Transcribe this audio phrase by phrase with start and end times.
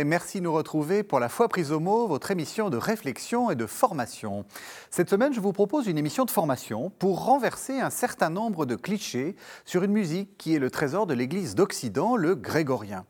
[0.00, 3.50] Et merci de nous retrouver pour la foi prise au mot, votre émission de réflexion
[3.50, 4.46] et de formation.
[4.88, 8.76] Cette semaine, je vous propose une émission de formation pour renverser un certain nombre de
[8.76, 13.04] clichés sur une musique qui est le trésor de l'Église d'Occident, le grégorien.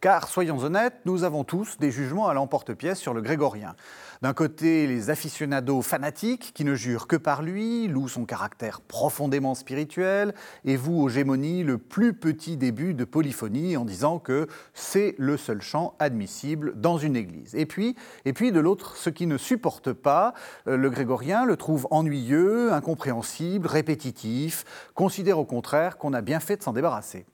[0.00, 3.74] Car, soyons honnêtes, nous avons tous des jugements à l'emporte-pièce sur le grégorien.
[4.20, 9.54] D'un côté, les aficionados fanatiques qui ne jurent que par lui, louent son caractère profondément
[9.54, 15.14] spirituel, et vous, au Gémonie, le plus petit début de polyphonie en disant que c'est
[15.18, 17.54] le seul chant admissible dans une église.
[17.54, 17.94] Et puis,
[18.24, 20.34] et puis de l'autre, ceux qui ne supportent pas
[20.66, 26.56] euh, le grégorien le trouvent ennuyeux, incompréhensible, répétitif, considèrent au contraire qu'on a bien fait
[26.56, 27.24] de s'en débarrasser.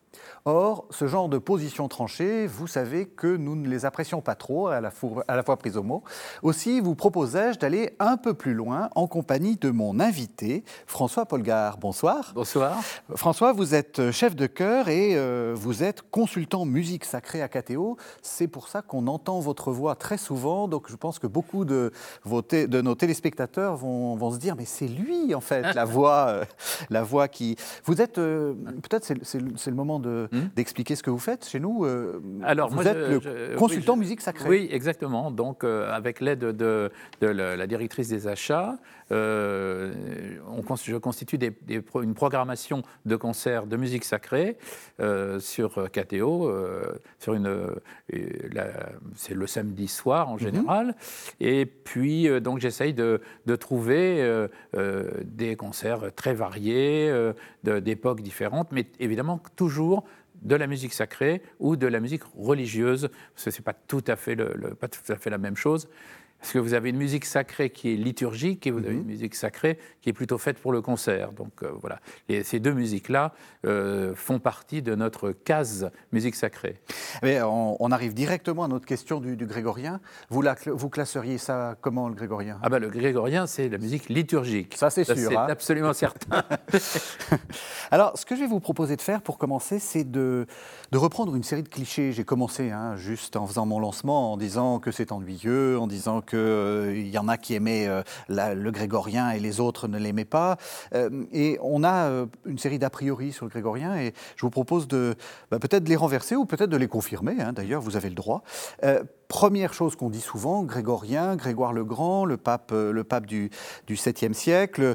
[0.44, 4.68] Or, ce genre de position tranchée, vous savez que nous ne les apprécions pas trop,
[4.68, 6.02] à la, fois, à la fois prise au mot.
[6.42, 11.78] Aussi, vous proposais-je d'aller un peu plus loin en compagnie de mon invité, François Polgar.
[11.78, 12.32] Bonsoir.
[12.34, 12.80] Bonsoir.
[13.14, 17.96] François, vous êtes chef de chœur et euh, vous êtes consultant musique sacrée à KTO.
[18.22, 20.68] C'est pour ça qu'on entend votre voix très souvent.
[20.68, 21.92] Donc, je pense que beaucoup de,
[22.24, 26.26] vos de nos téléspectateurs vont, vont, se dire, mais c'est lui, en fait, la voix,
[26.28, 26.44] euh,
[26.90, 27.56] la voix qui...
[27.84, 28.18] Vous êtes...
[28.18, 30.48] Euh, peut-être c'est le moment de Hmm?
[30.54, 31.84] d'expliquer ce que vous faites chez nous.
[31.84, 34.48] Euh, Alors, vous êtes le consultant musique sacrée.
[34.48, 35.30] Oui, exactement.
[35.30, 36.90] Donc, euh, avec l'aide de,
[37.20, 38.76] la, directrice des achats,
[39.12, 39.92] euh,
[40.48, 44.56] on, je constitue des, une programmation de concerts de musique sacrée
[45.38, 46.52] sur KTO,
[47.18, 47.66] sur une,
[49.14, 50.40] c'est le samedi soir en mhm.
[50.40, 50.94] général.
[51.40, 53.20] Et puis, donc, j'essaye de,
[53.56, 54.46] trouver
[55.24, 57.12] des concerts très variés,
[57.62, 60.03] d'époques différentes, mais évidemment toujours
[60.44, 64.04] de la musique sacrée ou de la musique religieuse, parce que ce n'est pas, tout
[64.06, 65.88] à fait pas tout à fait la même chose.
[66.44, 69.00] Parce que vous avez une musique sacrée qui est liturgique et vous avez mhm.
[69.00, 71.32] une musique sacrée qui est plutôt faite pour le concert.
[71.32, 73.32] Donc euh, voilà, et ces deux musiques-là
[73.64, 76.82] euh, font partie de notre case musique sacrée.
[77.22, 80.00] Mais on, arrive directement à notre question du, grégorien.
[80.28, 82.58] Vous, la, vous classeriez ça comment le grégorien?
[82.62, 84.76] Ah ben le grégorien, c'est la musique liturgique.
[84.76, 85.16] Ça c'est sûr.
[85.16, 85.46] C'est hein.
[85.48, 86.44] absolument certain.
[87.90, 90.46] Alors, ce que je vais vous proposer de faire pour commencer, c'est de,
[90.92, 92.12] de, reprendre une série de clichés.
[92.12, 96.20] J'ai commencé hein, juste en faisant mon lancement en disant que c'est ennuyeux, en disant
[96.20, 99.98] que qu'il euh, y en a qui aimaient euh, le grégorien et les autres ne
[99.98, 100.56] l'aimaient pas.
[100.94, 104.88] Euh, et on a une série d'a priori sur le grégorien et je vous propose
[104.88, 105.14] de
[105.50, 107.36] bah, peut-être de les renverser ou peut-être de les confirmer.
[107.40, 108.42] Hein, d'ailleurs, vous avez le droit.
[109.28, 113.50] Première chose qu'on dit souvent, Grégorien, Grégoire le Grand, le pape, le pape du,
[113.86, 114.94] du 7e siècle,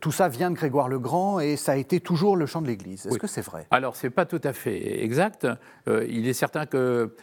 [0.00, 2.66] tout ça vient de Grégoire le Grand et ça a été toujours le chant de
[2.66, 3.06] l'Église.
[3.06, 3.66] Est-ce que c'est vrai?
[3.70, 5.46] Alors, ce n'est pas tout à fait exact.
[5.86, 7.14] il est certain que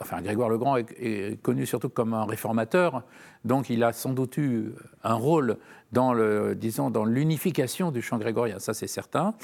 [0.00, 3.02] enfin, Grégoire le Grand est, est, connu surtout comme un réformateur
[3.44, 5.56] donc il a sans doute eu un rôle
[5.92, 9.34] dans le, disons, dans l'unification du chant grégorien, ça c'est certain.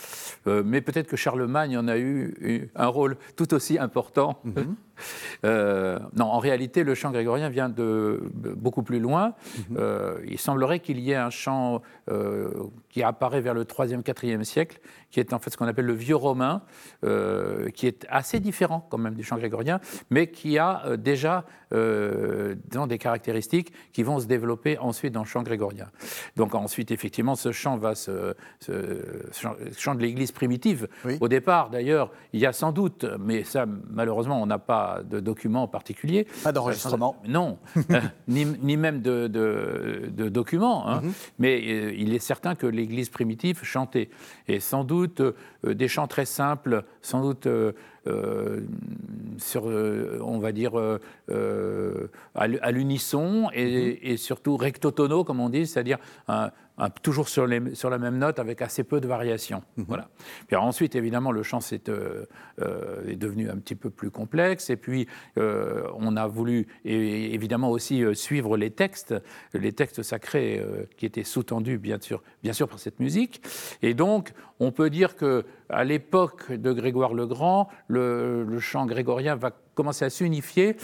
[0.47, 4.39] Euh, mais peut-être que Charlemagne en a eu, un rôle tout aussi important.
[4.45, 4.77] Mhm.
[5.45, 9.35] Euh, non, en réalité, le chant grégorien vient de beaucoup plus loin.
[9.71, 9.77] Mhm.
[9.79, 11.83] Euh, il semblerait qu'il y ait un chant
[12.89, 14.81] qui apparaît vers le 3e, 4e siècle,
[15.17, 16.61] qui est en fait ce qu'on appelle le vieux romain,
[17.75, 22.99] qui est assez différent quand même du chant grégorien, mais qui a déjà dans des
[22.99, 25.87] caractéristiques qui vont se développer ensuite dans le chant grégorien.
[26.37, 28.35] Donc ensuite, effectivement, ce chant va se,
[29.77, 30.89] chant de l'Église primitive.
[31.21, 35.21] Au départ, d'ailleurs, il y a sans doute, mais ça, malheureusement, on n'a pas de
[35.21, 36.27] documents particuliers.
[36.45, 37.17] Pas d'enregistrement.
[37.25, 37.59] Euh, non,
[37.91, 40.89] euh, ni, même de, de, documents.
[40.89, 41.01] Hein.
[41.03, 41.13] Mhm.
[41.39, 44.11] Mais euh, il est certain que l'Église primitive chantait.
[44.49, 45.06] Et sans doute
[45.65, 47.47] des chants très simples, sans doute
[48.07, 48.61] euh,
[49.39, 55.67] sur, euh, on va dire, euh, à l'unisson et, et, surtout recto-tono, comme on dit,
[55.67, 55.99] c'est-à-dire
[57.03, 59.63] toujours sur, les, sur, la même note avec assez peu de variations.
[59.77, 59.85] Mhm.
[59.89, 60.09] Voilà.
[60.47, 64.71] Puis ensuite, évidemment, le chant est, est, devenu un petit peu plus complexe.
[64.71, 65.07] Et puis,
[65.37, 69.15] on a voulu évidemment aussi suivre les textes,
[69.55, 70.63] les textes sacrés
[70.97, 73.43] qui étaient sous-tendus, bien sûr, bien sûr, par cette musique.
[73.83, 79.37] Et donc, on peut dire que à l'époque de Grégoire le Grand, le, chant grégorien
[79.37, 80.77] va commencer à s'unifier,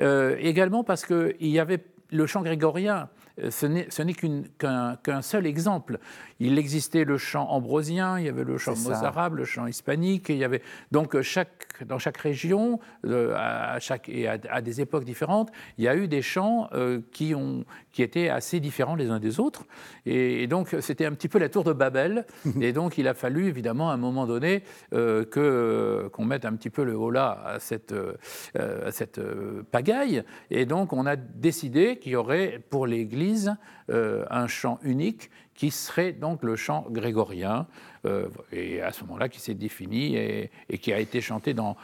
[0.00, 3.08] euh, également parce qu'il y avait le chant grégorien, euh,
[3.50, 5.98] ce n'est qu'un seul exemple.
[6.40, 10.36] Il existait le chant ambrosien, il y avait le chant mozarabe, le chant hispanique, il
[10.36, 10.62] y avait
[10.92, 15.88] donc chaque, dans chaque région, euh, à chaque, et à, des époques différentes, il y
[15.88, 19.64] a eu des chants euh, qui, ont, qui étaient assez différents les uns des autres.
[20.06, 22.24] Et, donc c'était un petit peu la tour de Babel.
[22.60, 24.62] et donc il a fallu évidemment à un moment donné
[24.92, 27.94] que qu'on mette un petit peu le holà à cette,
[28.54, 29.20] à cette
[29.70, 30.22] pagaille.
[30.50, 33.27] Et donc on a décidé qu'il y aurait pour l'Église
[33.88, 37.66] un chant unique qui serait donc le chant grégorien,
[38.06, 40.50] euh, et à ce moment-là qui s'est défini et,
[40.80, 41.76] qui a été chanté dans,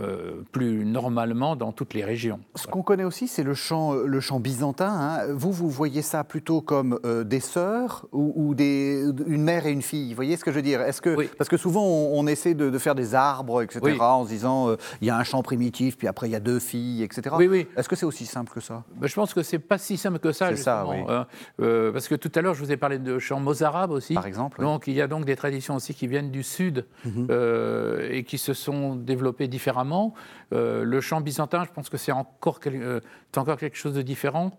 [0.00, 2.40] euh, plus normalement dans toutes les régions.
[2.56, 4.88] Ce qu'on connaît aussi, c'est le chant, le chant byzantin.
[4.90, 5.32] Hein.
[5.32, 9.82] Vous, vous voyez ça plutôt comme euh, des sœurs ou, des, une mère et une
[9.82, 10.10] fille?
[10.10, 10.80] Vous voyez ce que je veux dire?
[10.80, 14.74] Est-ce que, Parce que souvent, on, essaie de, faire des arbres, etc., en se disant
[15.00, 17.36] il y a un chant primitif, puis après il y a deux filles, etc.
[17.38, 17.68] Oui, oui.
[17.76, 18.82] Est-ce que c'est aussi simple que ça?
[18.96, 21.06] Ben, Je pense que c'est pas si simple que ça, justement.
[21.06, 21.28] Ça,
[21.60, 21.90] hein.
[21.92, 24.14] parce que tout à l'heure, je vous ai parlé de chant mozarabe aussi.
[24.14, 24.60] Par exemple.
[24.60, 27.28] Donc, il y a donc des traditions aussi qui viennent du sud mhm.
[27.30, 30.14] euh, et qui se sont développées différemment.
[30.52, 33.00] Euh, le chant byzantin, je pense que c'est encore, euh,
[33.36, 34.58] encore quelque chose de différent.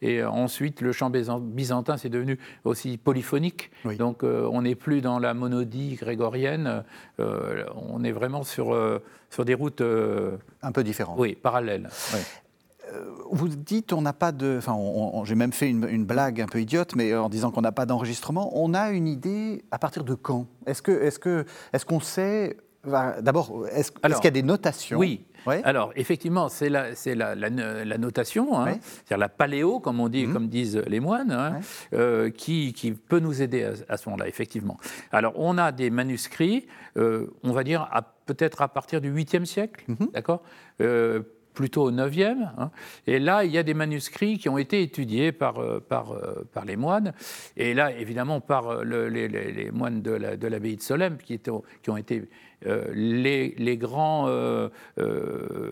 [0.00, 3.70] et ensuite, le chant byzantin, c'est devenu aussi polyphonique.
[3.98, 6.84] Donc, on n'est plus dans la monodie grégorienne.
[7.18, 8.74] on est vraiment sur,
[9.28, 9.82] sur des routes.
[10.62, 11.18] Un peu différentes.
[11.18, 11.90] Oui, parallèles.
[12.14, 12.20] Oui.
[12.92, 14.56] Euh, vous dites on n'a pas de.
[14.58, 14.76] Enfin,
[15.24, 18.50] j'ai même fait une, blague un peu idiote, mais en disant qu'on n'a pas d'enregistrement.
[18.54, 20.46] On a une idée à partir de quand?
[20.66, 24.98] Est-ce que, est-ce que, est-ce qu'on sait D'abord, est-ce, qu'il y a des notations?
[24.98, 25.24] Oui.
[25.64, 27.34] Alors, effectivement, c'est la, c'est la,
[27.98, 28.78] notation, hein.
[28.82, 30.32] c'est-à-dire la paléo, comme, on dit, mmh.
[30.32, 31.60] comme disent les moines, hein,
[31.92, 34.78] euh, qui, qui, peut nous aider à, ce moment-là, effectivement.
[35.10, 37.88] Alors, on a des manuscrits, euh, on va dire,
[38.26, 40.06] peut-être à partir du 8e siècle, mmh.
[40.12, 40.42] d'accord?
[41.54, 42.50] Plutôt au 9e.
[42.58, 42.70] Hein.
[43.06, 46.46] Et là, il y a des manuscrits qui ont été étudiés par, euh, par, euh,
[46.52, 47.12] par les moines,
[47.56, 51.96] et là, évidemment, par euh, les, moines de l'abbaye de, de Solem, qui, qui ont
[51.96, 52.28] été
[52.64, 54.68] les, les, grands, euh,
[54.98, 55.70] euh,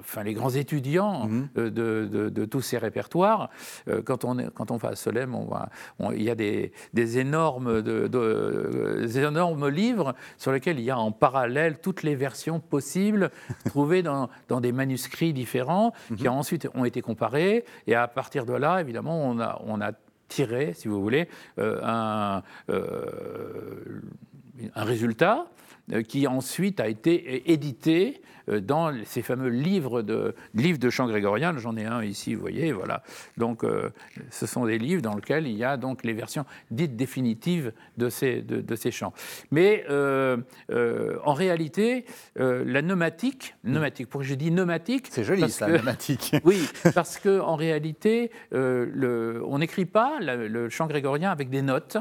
[0.00, 1.48] enfin, les grands étudiants mhm.
[1.54, 3.50] de, de, tous ces répertoires.
[4.04, 5.36] quand, on est, quand on va à Solem,
[6.14, 11.12] il y a des, des énormes, des énormes livres sur lesquels il y a en
[11.12, 13.30] parallèle toutes les versions possibles
[13.64, 16.34] trouvées dans, dans des manuscrits différents qui mhm.
[16.34, 17.64] ensuite ont été comparés.
[17.86, 19.92] Et à partir de là, évidemment, on a, on a
[20.28, 21.28] tiré, si vous voulez,
[21.58, 22.42] un,
[24.74, 25.46] un résultat euh,
[26.06, 31.56] qui ensuite a été édité euh, dans ces fameux livres de, livres de chant grégorien.
[31.58, 33.02] J'en ai un ici, vous voyez, voilà.
[33.36, 33.90] Donc, euh,
[34.30, 38.08] ce sont des livres dans lesquels il y a donc les versions dites définitives de
[38.08, 39.12] ces, de, ces chants.
[39.50, 42.04] Mais en réalité,
[42.36, 46.36] la pneumatique, pneumatique, pourquoi je dis pneumatique C'est joli ça, pneumatique.
[46.44, 51.98] oui, parce qu'en réalité, le, on n'écrit pas le chant grégorien avec des notes.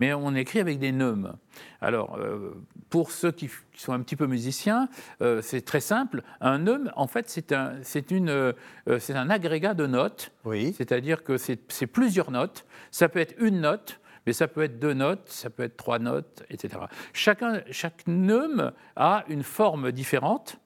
[0.00, 1.34] Mais on écrit avec des neumes.
[1.80, 2.54] Alors, euh,
[2.90, 4.88] pour ceux qui, sont un petit peu musiciens,
[5.22, 6.22] euh, c'est très simple.
[6.40, 8.52] Un neume, en fait, c'est un, une, euh,
[8.98, 10.32] c'est un agrégat de notes.
[10.44, 10.74] Oui.
[10.76, 12.64] C'est-à-dire que c'est plusieurs notes.
[12.90, 15.98] Ça peut être une note, mais ça peut être deux notes, ça peut être trois
[15.98, 16.80] notes, etc.
[17.12, 20.58] Chacun, chaque neume a une forme différente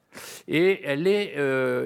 [0.49, 1.37] et elle est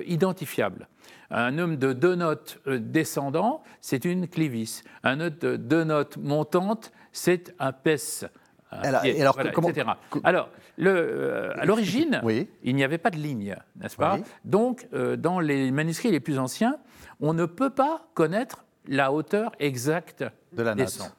[0.06, 0.88] identifiable.
[1.30, 4.82] Un homme de deux notes descendant, c'est une clivis.
[5.02, 8.26] Un note de deux notes montantes, c'est un PES.
[8.70, 9.88] Alors, comment, etc.
[10.24, 12.20] Alors, le, euh, à l'origine,
[12.62, 16.38] il n'y avait pas de ligne, n'est-ce pas Donc, euh, dans les manuscrits les plus
[16.38, 16.78] anciens,
[17.20, 21.10] on ne peut pas connaître la hauteur exacte de la des sons.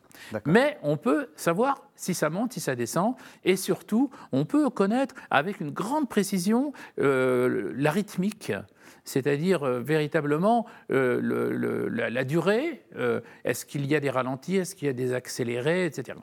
[0.46, 5.16] Mais on peut savoir si ça monte, si ça descend, et surtout, on peut connaître
[5.30, 8.52] avec une grande précision euh, la rythmique
[9.08, 14.88] c'est-à-dire euh, véritablement euh, la, durée, euh, est-ce qu'il y a des ralentis, est-ce qu'il
[14.88, 16.18] y a des accélérés, etc.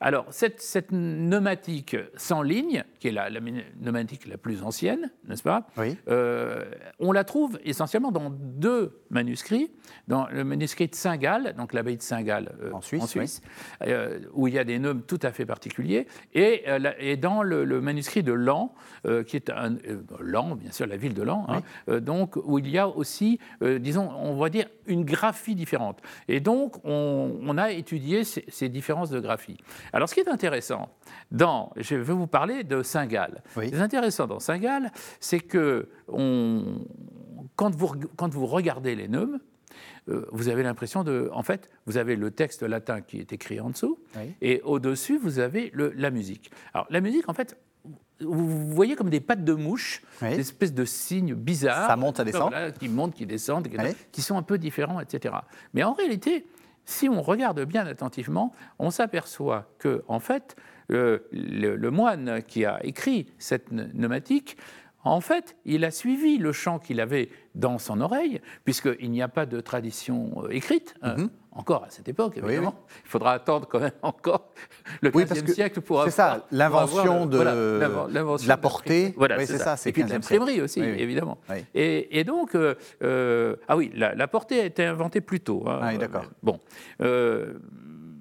[0.00, 5.66] Alors, cette, cette pneumatique sans ligne, qui est la, pneumatique la plus ancienne, n'est-ce pas?
[6.98, 9.70] On la trouve essentiellement dans deux manuscrits,
[10.06, 13.40] dans le manuscrit de Saint-Gall, donc l'abbaye de Saint-Gall en Suisse,
[14.32, 16.64] où il y a des neumes tout à fait particuliers, et,
[16.98, 18.74] et dans le, manuscrit de Lan,
[19.26, 19.76] qui est un,
[20.20, 23.78] Lan, bien sûr, la ville de Lan, hein, donc où il y a aussi, euh,
[23.78, 26.00] disons, on va dire, une graphie différente.
[26.28, 29.56] Et donc, on, a étudié ces, différences de graphie.
[29.92, 30.88] Alors, ce qui est intéressant,
[31.30, 33.42] dans, je vais vous parler de Saint-Gall.
[33.54, 36.84] Ce qui est intéressant dans Saint-Gall, c'est que on,
[37.56, 39.38] quand, vous, quand vous regardez les neumes,
[40.08, 41.30] euh, vous avez l'impression de.
[41.32, 43.98] En fait, vous avez le texte latin qui est écrit en dessous,
[44.40, 46.50] et au-dessus, vous avez le, la musique.
[46.74, 47.56] Alors, la musique, en fait,
[48.20, 51.88] vous voyez comme des pattes de mouche, des espèces de signes bizarres.
[51.88, 52.52] Ça monte, ça descend.
[52.78, 53.68] qui montent, qui descendent,
[54.12, 55.34] qui sont un peu différents, etc.
[55.74, 56.46] Mais en réalité,
[56.84, 60.56] si on regarde bien attentivement, on s'aperçoit que, en fait,
[60.90, 64.56] le, le, moine qui a écrit cette pneumatique,
[65.02, 69.28] en fait, il a suivi le chant qu'il avait dans son oreille, puisqu'il n'y a
[69.28, 70.94] pas de tradition euh, écrite.
[71.02, 71.16] Hein.
[71.16, 72.74] Mhm encore à cette époque, évidemment.
[73.04, 74.50] Il faudra attendre quand même encore
[75.00, 76.10] le XVe siècle pour avoir.
[76.10, 79.14] C'est ça, l'invention de, la portée.
[79.16, 79.76] Voilà, c'est ça.
[79.86, 81.38] Et puis de l'imprimerie aussi, évidemment.
[81.74, 85.64] Et, donc, euh, euh, ah oui, la, portée a été inventée plus tôt.
[85.66, 86.24] Hein, ah d'accord.
[86.42, 86.60] Bon.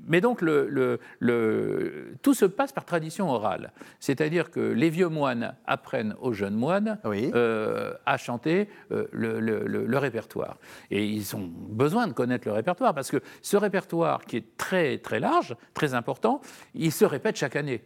[0.09, 3.71] Euh, mais donc, le, le, tout se passe par tradition orale.
[3.99, 10.57] C'est-à-dire que les vieux moines apprennent aux jeunes moines euh, à chanter euh, le, répertoire.
[10.91, 14.97] Et ils ont besoin de connaître le répertoire parce que ce répertoire, qui est très,
[14.97, 16.41] très large, très important,
[16.73, 17.83] il se répète chaque année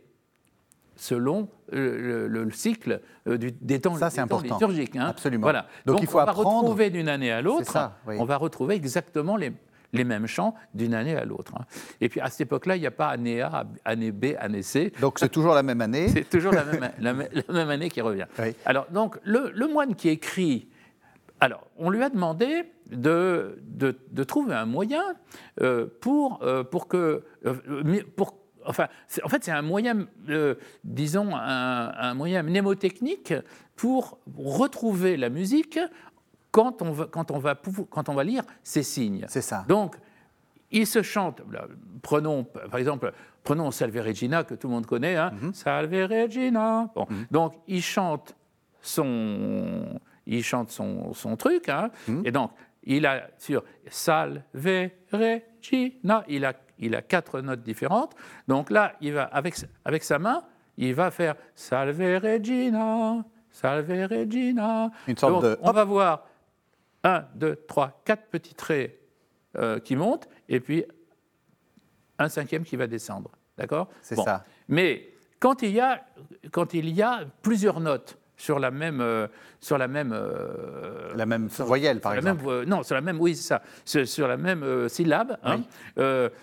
[0.95, 4.95] selon le, cycle euh, des temps, ça, des temps liturgiques.
[4.95, 5.07] Hein.
[5.07, 5.41] Absolument.
[5.41, 5.65] Voilà.
[5.87, 9.51] Donc, il faut on va retrouver d'une année à l'autre, on va retrouver exactement les,
[9.93, 11.53] les mêmes chants d'une année à l'autre.
[11.57, 11.65] Hein.
[12.01, 14.91] Et puis à cette époque-là, il n'y a pas année A, année B, année C.
[14.99, 18.25] Donc c'est toujours la même année C'est toujours la même, la, même, année qui revient.
[18.65, 20.67] Alors donc le, le, moine qui écrit,
[21.39, 25.03] alors on lui a demandé de, de, de trouver un moyen
[25.61, 27.23] euh, pour, euh, pour que...
[27.45, 28.87] Euh, pour, Enfin,
[29.25, 30.07] en fait, c'est un moyen,
[30.85, 33.33] disons, un, un, moyen mnémotechnique
[33.75, 35.77] pour retrouver la musique
[36.53, 39.25] quand on va, quand on va, quand on va lire ces signes.
[39.27, 39.65] C'est ça.
[39.67, 39.95] Donc,
[40.69, 41.41] il se chante,
[42.03, 43.11] prenons par exemple,
[43.43, 45.53] prenons Salve Regina que tout le monde connaît, hein, mhm.
[45.53, 46.89] Salve Regina.
[46.95, 47.25] Bon, mhm.
[47.31, 48.35] Donc, il chante
[48.81, 52.21] son, il chante son, son truc, hein, mhm.
[52.23, 52.51] et donc,
[52.83, 54.41] il a sur Salve
[55.11, 58.15] Regina, il a, il a quatre notes différentes.
[58.47, 59.55] Donc là, il va, avec,
[59.85, 60.43] avec sa main,
[60.77, 64.91] il va faire Salve Regina, Salve Regina.
[65.07, 65.57] Une sorte Donc, de...
[65.63, 66.25] On va voir
[67.03, 68.99] 1, 2, 3, 4 petits traits
[69.57, 70.83] euh, qui montent, et puis
[72.17, 73.31] un cinquième qui va descendre.
[73.57, 73.89] D'accord?
[74.01, 74.43] C'est ça.
[74.67, 76.03] Mais quand il, y a,
[76.51, 79.27] quand il y a plusieurs notes sur la même, euh,
[79.59, 82.43] sur la même, euh, la même voyelle, par exemple.
[82.45, 83.61] Même, non, sur la même, oui, c'est ça,
[84.05, 85.37] sur, la même syllabe.
[85.43, 85.61] Hein,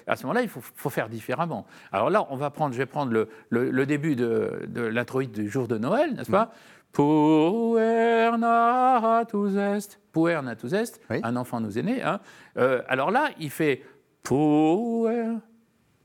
[0.07, 1.67] à ce moment-là, il faut, faut, faire différemment.
[1.91, 5.51] Alors là, on va prendre, je vais prendre le, le, début de, de l'introïde du
[5.51, 6.53] jour de Noël, n'est-ce pas?
[6.93, 10.01] Puer natus est.
[10.13, 12.03] Puer natus est, un enfant nous est né.
[12.03, 12.21] Hein.
[12.57, 13.83] Euh, alors là, il fait
[14.23, 15.37] puer,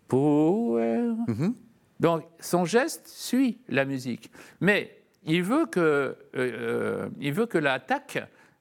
[0.07, 1.11] puer.
[1.27, 1.53] Mm-hmm.
[1.99, 4.31] Donc son geste suit la musique.
[4.61, 8.19] Mais il veut que, euh, euh, il veut que l'attaque,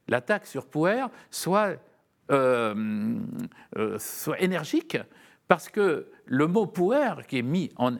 [0.08, 1.76] l'attaque sur puer soit,
[3.98, 4.96] soit énergique
[5.46, 7.96] parce que le mot puer qui est mis en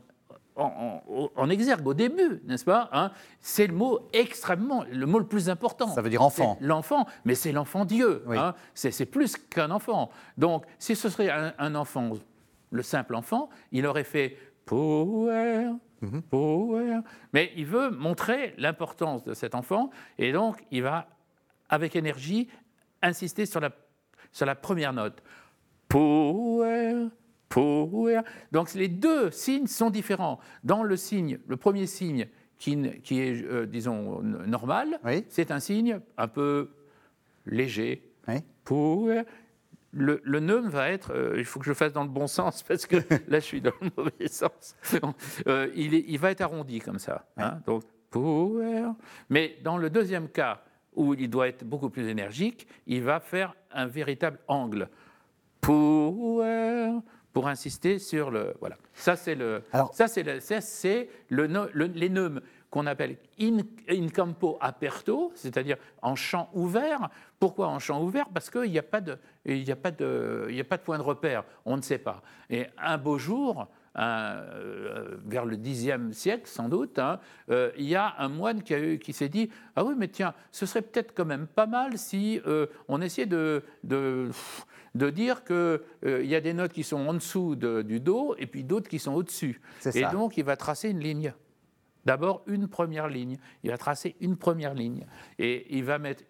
[0.56, 3.10] en, exergue au début, n'est-ce pas hein?
[3.40, 5.88] C'est le mot extrêmement, le mot le plus important.
[5.88, 6.56] Ça veut dire enfant.
[6.60, 8.24] L'enfant, mais c'est l'enfant Dieu.
[8.30, 8.54] Hein?
[8.74, 10.10] C'est plus qu'un enfant.
[10.38, 12.12] Donc, si ce serait un, enfant,
[12.70, 15.70] le simple enfant, il aurait fait power,
[16.00, 16.22] mhm.
[16.22, 17.00] power.
[17.32, 21.08] Mais il veut montrer l'importance de cet enfant, et donc il va,
[21.68, 22.48] avec énergie,
[23.02, 23.70] insister sur la,
[24.30, 25.20] sur la première note.
[25.88, 27.08] Power,
[28.52, 30.40] donc les deux signes sont différents.
[30.62, 36.28] Dans le signe, le premier signe qui, est, euh, disons, normal, c'est un signe un
[36.28, 36.70] peu
[37.46, 38.10] léger.
[39.96, 42.62] Le, le neum va être, euh, il faut que je fasse dans le bon sens
[42.68, 42.96] parce que
[43.28, 44.76] là je suis dans le mauvais sens.
[45.46, 47.26] Euh, il, il, va être arrondi comme ça.
[47.36, 47.60] Hein.
[47.64, 47.84] donc,
[49.28, 50.62] Mais dans le deuxième cas,
[50.94, 54.88] où il doit être beaucoup plus énergique, il va faire un véritable angle.
[55.60, 56.92] Power,
[57.34, 58.54] pour insister sur le.
[58.60, 58.76] Voilà.
[58.94, 59.62] Ça, c'est le.
[59.92, 61.46] ça, c'est le, c'est le,
[61.94, 63.58] les neumes qu'on appelle in,
[63.90, 67.10] in, campo aperto, c'est-à-dire en champ ouvert.
[67.38, 68.28] Pourquoi en champ ouvert?
[68.32, 70.96] Parce qu'il n'y a, pas de, il a, pas de, il a pas de point
[70.96, 72.22] de repère, on ne sait pas.
[72.50, 77.94] Et un beau jour, euh, vers le Xe siècle sans doute, hein, euh, il y
[77.94, 81.14] a un moine qui, a qui s'est dit Ah oui, mais tiens, ce serait peut-être
[81.14, 84.30] quand même pas mal si euh, on essayait de, de
[84.94, 88.46] de dire qu'il euh, y a des notes qui sont en dessous du Do et
[88.46, 89.60] puis d'autres qui sont au-dessus.
[89.94, 91.34] Et donc, il va tracer une ligne.
[92.04, 93.38] D'abord, une première ligne.
[93.62, 95.06] Il va tracer une première ligne.
[95.38, 96.22] Et il va mettre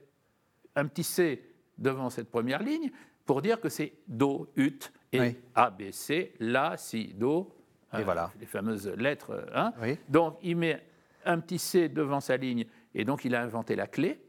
[0.76, 1.42] un petit C
[1.78, 2.90] devant cette première ligne
[3.26, 7.54] pour dire que c'est Do, Ut, et A, B, C, La, Si, Do.
[7.92, 8.33] Et euh, voilà.
[8.40, 9.47] Les fameuses lettres.
[9.54, 9.73] Hein.
[10.09, 10.85] Donc, il met
[11.25, 14.21] un petit C devant sa ligne, et donc il a inventé la clé,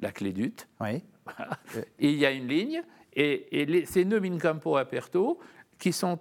[0.00, 0.68] la clé d'Ut.
[0.80, 1.02] Oui.
[1.98, 2.82] Et il y a une ligne,
[3.14, 5.38] et, et ces nœuds in campo aperto,
[5.78, 6.18] qui sont,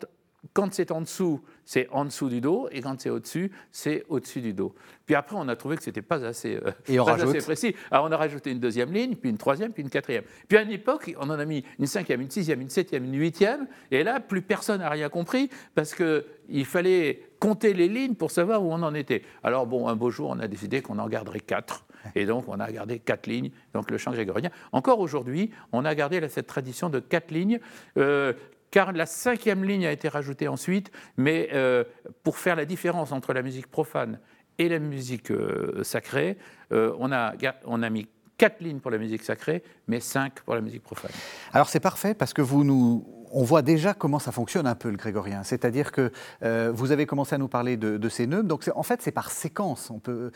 [0.54, 4.42] quand c'est en dessous, c'est en dessous du dos, et quand c'est au-dessus, c'est au-dessus
[4.42, 4.74] du dos.
[5.06, 7.76] Puis après, on a trouvé que ce n'était pas, assez, euh, et on assez précis.
[7.92, 10.24] Alors on a rajouté une deuxième ligne, puis une troisième, puis une quatrième.
[10.48, 13.18] Puis à une époque, on en a mis une cinquième, une sixième, une septième, une
[13.20, 18.32] huitième, et là, plus personne n'a rien compris, parce qu'il fallait compter les lignes pour
[18.32, 19.24] savoir où on en était.
[19.44, 21.86] Alors bon, un beau jour, on a décidé qu'on en garderait quatre.
[22.16, 24.50] Et donc, on a gardé quatre lignes, donc le chant grégorien.
[24.72, 27.60] Encore aujourd'hui, on a gardé cette tradition de quatre lignes.
[27.98, 28.34] Euh,
[28.72, 31.84] car la cinquième ligne a été rajoutée ensuite, mais euh,
[32.24, 34.20] pour faire la différence entre la musique profane
[34.58, 36.38] et la musique euh, sacrée,
[36.72, 37.34] on, a,
[37.66, 38.08] on a mis
[38.38, 41.12] quatre lignes pour la musique sacrée, mais cinq pour la musique profane.
[41.54, 44.90] Alors c'est parfait parce que vous nous on voit déjà comment ça fonctionne un peu
[44.90, 45.44] le grégorien.
[45.44, 46.12] C'est-à-dire que
[46.44, 48.44] euh, vous avez commencé à nous parler de, ces nœuds.
[48.44, 49.90] Donc en fait, c'est par séquence.
[49.90, 50.32] On peut,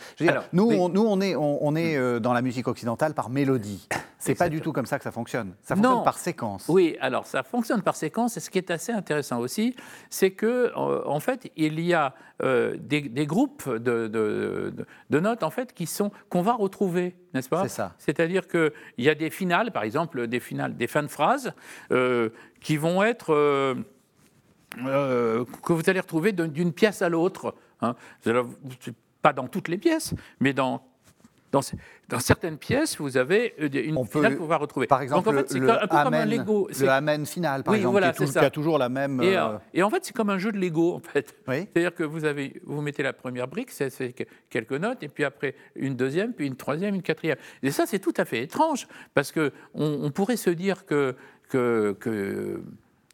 [0.51, 3.88] nous, on, nous, on est, on, est euh, dans la musique occidentale par mélodie.
[4.19, 5.53] C'est pas du tout comme ça que ça fonctionne.
[5.63, 6.65] Ça fonctionne par séquence.
[6.69, 8.38] Oui, alors ça fonctionne par séquence.
[8.38, 9.75] Et ce qui est assez intéressant aussi,
[10.09, 15.88] c'est que en fait, il y a des, groupes de, de, notes en fait qui
[15.88, 17.63] sont qu'on va retrouver, n'est-ce pas?
[17.63, 17.95] C'est ça.
[17.97, 21.53] C'est-à-dire qu'il y a des finales, par exemple, des finales, des fins de phrases
[22.63, 23.75] qui vont être euh,
[24.84, 27.53] euh, que vous allez retrouver d'une pièce à l'autre.
[27.82, 27.96] Hein.
[29.22, 30.82] Pas dans toutes les pièces, mais dans
[31.51, 31.62] dans,
[32.10, 34.88] dans, certaines pièces, vous avez euh, une On finale qu'on va retrouver.
[34.88, 36.67] Par exemple, Donc, en fait, c'est un peu amen, comme un Lego.
[36.79, 39.22] Le amen final, par exemple, voilà, qui, a toujours la même.
[39.22, 39.38] Et,
[39.75, 41.36] et, en fait, c'est comme un jeu de Lego, en fait.
[41.46, 44.15] C'est-à-dire que vous avez, vous mettez la première brique, c'est
[44.50, 47.38] quelques notes, et puis après une deuxième, puis une troisième, une quatrième.
[47.62, 51.15] Et ça, c'est tout à fait étrange, parce que on pourrait se dire que
[51.53, 52.62] que,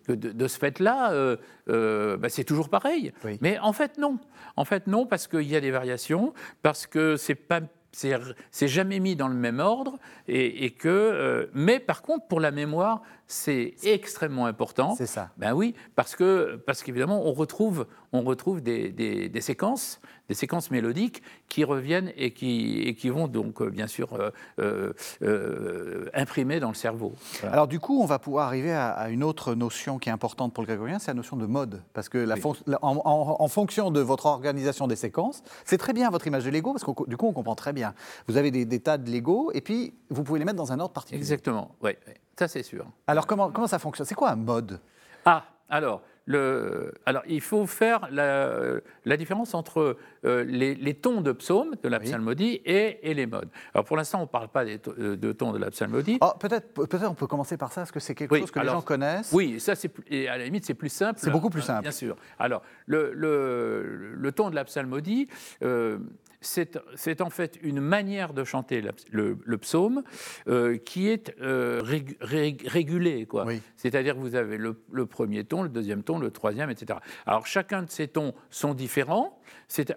[0.08, 1.38] de, ce fait-là, euh,
[1.70, 3.14] euh, bah, c'est toujours pareil.
[3.42, 4.18] Mais en fait, non.
[4.56, 9.00] En fait, non, parce qu'il y a des variations, parce que c'est pas c'est jamais
[9.00, 13.76] mis dans le même ordre et, que euh, mais par contre pour la mémoire c'est
[13.84, 14.96] extrêmement important.
[14.98, 15.30] C'est ça.
[15.38, 20.72] Ben oui parce que parce qu'évidemment on retrouve on retrouve des, des, séquences des séquences
[20.72, 24.18] mélodiques qui reviennent et qui, et qui vont donc euh, bien sûr
[24.60, 27.14] euh, imprimer dans le cerveau.
[27.44, 30.64] Alors du coup on va pouvoir arriver à, une autre notion qui est importante pour
[30.64, 31.84] le grégorien c'est la notion de mode.
[31.94, 32.36] Parce que la
[32.82, 36.74] en, en, fonction de votre organisation des séquences c'est très bien votre image de Lego
[36.74, 37.94] parce que du coup on comprend très bien.
[38.28, 40.94] Vous avez des, tas de Lego et puis vous pouvez les mettre dans un ordre
[40.94, 41.20] particulier.
[41.20, 41.92] Exactement, oui,
[42.40, 42.86] ça c'est sûr.
[43.08, 44.06] Alors comment, comment ça fonctionne?
[44.08, 44.80] C'est quoi un mode?
[45.26, 51.32] Ah, alors, le, alors, il faut faire la, la différence entre euh, les, tons de
[51.32, 53.50] psaume, de la psalmodie, et, et, les modes.
[53.74, 56.20] Alors, pour l'instant, on ne parle pas des euh, de tons de la psalmodie.
[56.22, 58.68] Oh, peut-être peut on peut commencer par ça, parce que c'est quelque chose que les
[58.68, 59.32] gens connaissent.
[59.34, 59.92] Oui, ça, c'est,
[60.28, 61.20] à la limite, c'est plus simple.
[61.20, 61.82] C'est beaucoup plus hein, simple.
[61.82, 62.16] Bien sûr.
[62.38, 65.28] Alors, le, le, le ton de la psalmodie,
[65.64, 65.98] euh,
[66.42, 70.04] c'est en fait une manière de chanter le, psaume
[70.48, 73.28] euh, qui est euh, régulée.
[73.76, 77.00] C'est-à-dire que vous avez le, premier ton, le deuxième ton, le troisième, etc.
[77.26, 79.40] Alors chacun de ces tons sont différents.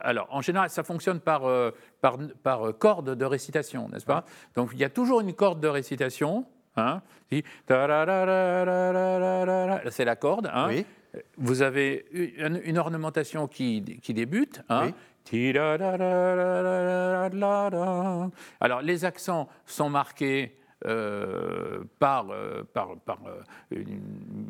[0.01, 4.25] Alors en général, ça fonctionne par, euh, par, par corde de récitation, n'est-ce pas?
[4.55, 6.47] Donc il y a toujours une corde de récitation.
[6.75, 7.03] Hein,
[9.91, 10.51] c'est la corde.
[10.53, 10.71] Hein.
[11.37, 14.63] Vous avez une, ornementation qui, qui débute.
[14.71, 14.93] Hein,
[18.61, 23.85] alors, les accents sont marqués euh, par, euh, par, par euh,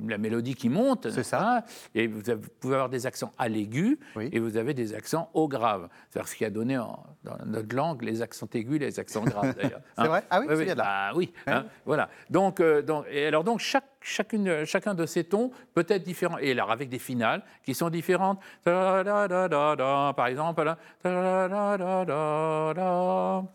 [0.08, 1.10] la mélodie qui monte.
[1.10, 1.64] C'est ça.
[1.94, 2.22] Et vous,
[2.60, 5.88] pouvez avoir des accents à l'aigu et vous avez des accents au grave.
[6.10, 7.04] C'est ce qui a donné dans
[7.44, 9.80] notre langue les accents aigus et les accents graves d'ailleurs.
[9.98, 10.24] c'est vrai?
[10.30, 10.84] Ah oui, c'est bien là.
[10.86, 12.08] Ah, oui, hein, voilà.
[12.30, 16.38] Donc, donc, et alors donc chaque chacune, chacun de ces tons peut être différent.
[16.38, 18.40] Et alors, avec des finales qui sont différentes.
[18.64, 20.76] Par exemple,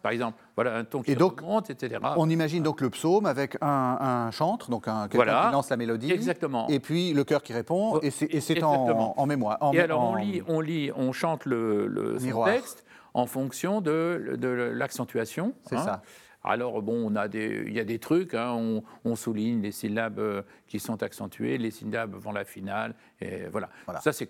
[0.02, 2.02] par exemple, voilà un ton qui donc, monte, etc.
[2.18, 6.12] On imagine donc le psaume avec un, chantre, donc un, quelqu'un qui lance la mélodie.
[6.12, 6.68] Exactement.
[6.68, 9.60] Et puis le chœur qui répond, et c'est en, mémoire.
[9.74, 14.48] et alors, on lit, on lit, on chante le, le texte en fonction de, de
[14.48, 15.54] l'accentuation.
[15.64, 15.84] C'est hein.
[15.84, 16.02] ça.
[16.44, 20.20] Alors, bon, on a des, il y a des trucs, hein, on, souligne les syllabes
[20.20, 23.70] euh, qui sont accentuées, les syllabes vont la finale, et voilà.
[24.02, 24.30] Ça, c'est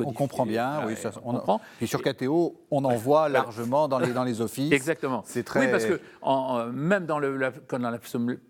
[0.00, 1.60] on comprend bien, oui, ça, on, comprend.
[1.80, 4.72] Et sur KTO, on en voit largement dans les, dans les offices.
[4.72, 5.22] Exactement.
[5.26, 5.60] C'est très...
[5.60, 7.98] Oui, parce que en, même dans, le, la, dans la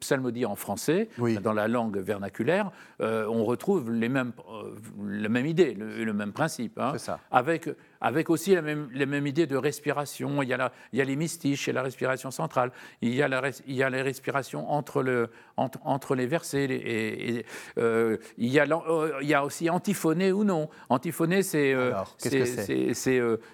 [0.01, 1.09] psalmodie en français,
[1.43, 4.75] dans la langue vernaculaire, euh, on retrouve les mêmes, euh,
[5.07, 6.79] la même idée, le, même principe.
[6.79, 7.21] Hein, C'est ça.
[7.31, 7.69] Avec
[8.01, 10.43] avec aussi la même, les idées de respiration.
[10.43, 12.71] Il y, a la, il y a les mystiches et la respiration centrale.
[13.03, 16.67] Il y a, la, il y a les respirations entre, le, entre, entre les versets.
[16.69, 17.45] et,
[17.79, 20.69] euh, il, y a, euh, il y a aussi antiphoné ou non.
[20.89, 21.93] Antiphoné, c'est euh,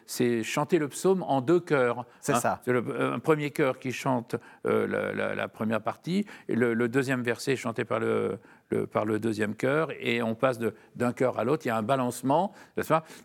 [0.07, 2.05] c'est chanter le psaume en deux chœurs.
[2.21, 2.41] C'est hein.
[2.41, 2.61] ça.
[2.65, 7.57] C'est un premier chœur qui chante la, la, première partie, et le, le deuxième verset
[7.57, 8.39] chanté par le,
[8.87, 10.59] par le deuxième chœur et on passe
[10.97, 11.65] d'un chœur à l'autre.
[11.67, 12.53] Il y a un balancement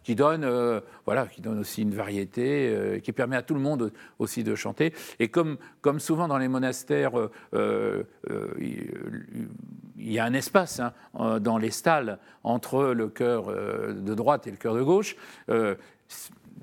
[0.04, 3.60] qui, donne, euh, voilà, qui donne aussi une variété, euh, qui permet à tout le
[3.60, 4.94] monde aussi de chanter.
[5.20, 7.14] Et comme, comme souvent dans les monastères,
[7.54, 10.80] euh, il y a un espace
[11.14, 15.16] hein, dans les stalles entre le chœur de droite et le chœur de gauche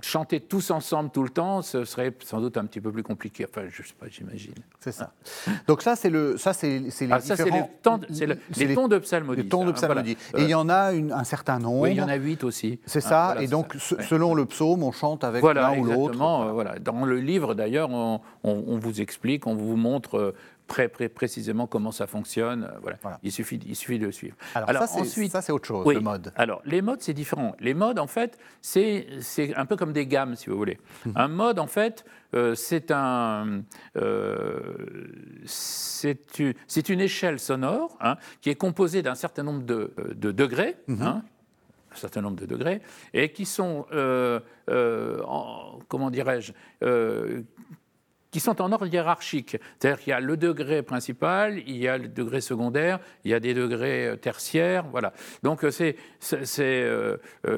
[0.00, 3.46] chanter tous ensemble tout le temps, ce serait sans doute un petit peu plus compliqué.
[3.48, 4.54] Enfin, je sais pas, j'imagine.
[4.80, 5.12] C'est ça.
[5.66, 7.70] Donc ça, c'est le, ça, c'est, les ah, ça, différents...
[8.10, 9.42] c'est les, tons de psalmodie.
[9.42, 10.16] Les tons de psalmodie.
[10.36, 11.82] Et il y en a une, un certain nombre.
[11.82, 12.80] Oui, il y en a huit aussi.
[12.86, 13.36] C'est ça.
[13.40, 16.18] et donc, selon le psaume, on chante avec l'un ou l'autre.
[16.52, 16.78] Voilà.
[16.78, 20.34] Dans le livre, d'ailleurs, on, on, vous explique, on vous montre
[20.66, 22.70] très, précisément comment ça fonctionne.
[22.82, 22.98] Voilà.
[23.22, 24.36] Il, suffit, il suffit de le suivre.
[24.54, 26.32] Alors, ça, ensuite, ça, c'est autre chose, le mode.
[26.36, 27.54] Alors, les modes, c'est différent.
[27.60, 29.06] Les modes, en fait, c'est
[29.56, 30.78] un peu comme des gammes, si vous voulez.
[31.04, 31.10] Mmh.
[31.14, 32.04] Un mode, en fait,
[32.54, 33.62] c'est un,
[35.44, 39.92] c'est une échelle sonore hein, qui est composée d'un certain nombre de,
[40.32, 40.76] degrés.
[40.86, 41.02] Mmh.
[41.02, 41.22] Hein,
[41.96, 42.80] un certain nombre de degrés,
[43.14, 45.18] et qui sont, euh, euh,
[45.88, 46.52] comment dirais-je,
[46.82, 47.42] euh,
[48.36, 49.56] qui sont en ordre hiérarchique.
[49.78, 53.34] C'est-à-dire qu'il y a le degré principal, il y a le degré secondaire, il y
[53.34, 55.14] a des degrés tertiaires, voilà.
[55.42, 55.96] Donc c'est,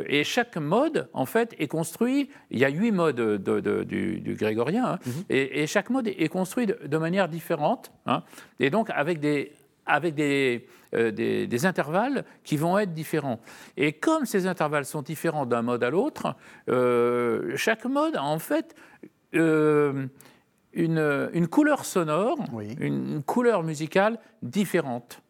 [0.07, 2.31] et chaque mode en fait est construit.
[2.53, 5.25] Il y a huit modes du, grégorien, hein, mm-hmm.
[5.31, 8.23] et, chaque mode est construit de, manière différente, hein,
[8.61, 9.51] et donc avec des
[9.85, 13.41] avec des, euh, des, intervalles qui vont être différents.
[13.77, 16.37] Et comme ces intervalles sont différents d'un mode à l'autre,
[16.69, 18.77] euh, chaque mode en fait
[19.35, 20.07] euh,
[20.73, 22.39] une, une, couleur sonore,
[22.79, 25.23] une, couleur musicale différente,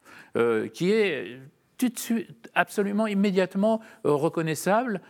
[0.75, 1.41] qui est
[1.79, 5.01] tout de suite, absolument immédiatement reconnaissable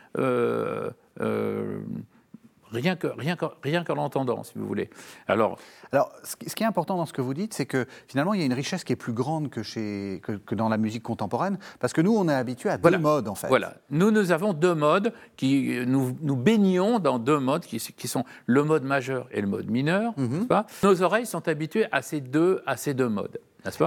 [2.72, 4.90] rien qu'en rien rien l'entendant, si vous voulez.
[5.26, 5.58] Alors,
[5.92, 8.42] Alors ce qui est important dans ce que vous dites, c'est que finalement, il y
[8.42, 11.92] a une richesse qui est plus grande que, chez, que, dans la musique contemporaine, parce
[11.92, 13.48] que nous, on est habitué à deux modes, en fait.
[13.48, 18.08] Voilà, nous, nous avons deux modes, qui, nous, nous baignons dans deux modes, qui, qui
[18.08, 20.66] sont le mode majeur et le mode mineur, mm pas?
[20.82, 23.38] Nos oreilles sont habituées à ces deux, à ces deux modes.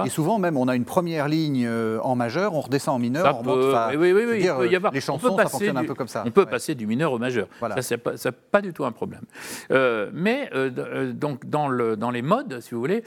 [0.04, 3.40] Et souvent même, on a une première ligne euh, en majeur, on redescend en mineur,
[3.40, 3.76] on monte.
[3.96, 4.92] oui, oui, oui, il peut y avoir.
[4.92, 6.24] Les chansons, ça fonctionne un peu comme ça.
[6.26, 7.48] On peut passer du mineur au majeur.
[7.60, 7.80] Voilà.
[7.80, 9.22] Ça, c'est pas, du tout un problème.
[9.70, 13.02] Euh, mais euh, donc dans, le, dans les modes, si vous voulez,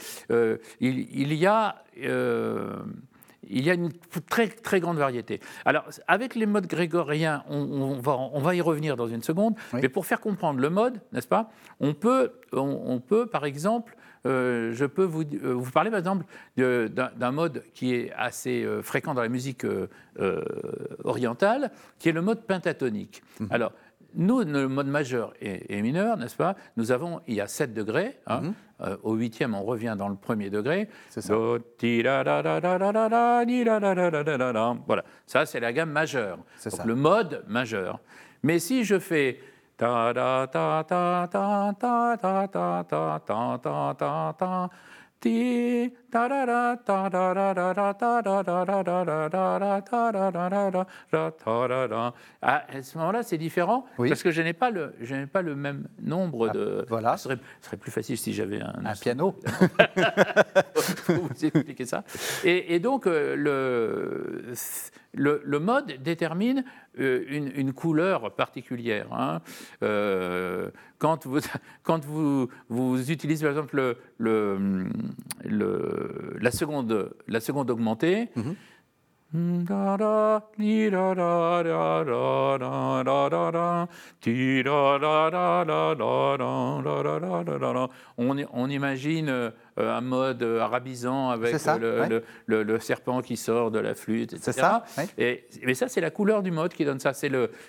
[0.80, 1.76] il, y a
[3.48, 3.92] il y a une
[4.28, 5.40] très, très grande variété.
[5.64, 9.88] Alors, avec les modes grégoriens, on, va, on va, y revenir dans une seconde, mais
[9.88, 13.95] pour faire comprendre le mode, n'est-ce pas, on peut, on, peut, par exemple,
[14.26, 16.24] euh, je peux vous, euh, vous, parler par exemple
[16.56, 19.66] d'un mode qui est assez euh, fréquent dans la musique
[21.04, 23.22] orientale, qui est le mode pentatonique.
[23.40, 23.48] Mhm.
[23.50, 23.72] Alors,
[24.14, 28.18] nous, le mode majeur et, mineur, n'est-ce pas Nous avons, il y a 7 degrés.
[28.26, 28.40] Hein,
[28.80, 28.96] mhm.
[29.02, 30.88] au huitième, on revient dans le premier degré.
[31.10, 31.34] C'est ça.
[34.86, 36.38] Voilà, ça c'est la gamme majeure.
[36.64, 36.84] Donc ça.
[36.84, 38.00] le mode majeur.
[38.42, 39.38] Mais si je fais
[39.76, 44.70] ta ta ta ta ta ta ta ta ta ta ta ta ta
[52.42, 55.54] à ce moment-là, c'est différent parce que je n'ai pas le, je n'ai pas le
[55.56, 56.84] même nombre de.
[56.88, 57.16] Voilà.
[57.16, 58.74] Ce serait, serait, plus facile si j'avais un.
[58.84, 59.34] Un piano.
[61.08, 62.04] vous expliquer ça.
[62.44, 64.54] Et, et donc le
[65.16, 66.64] le, mode détermine
[66.98, 69.12] euh, une, couleur particulière.
[69.12, 69.40] Hein.
[69.82, 71.40] Euh, quand vous,
[71.82, 74.88] quand vous, vous, utilisez par exemple le,
[76.40, 78.54] la, seconde, la seconde augmentée, mm-hmm.
[88.18, 93.80] On, on imagine euh, un mode arabisant avec le, le, le, serpent qui sort de
[93.80, 94.52] la flûte, etc.
[94.52, 94.84] Ça,
[95.18, 97.12] Et, mais ça, c'est la couleur du mode qui donne ça.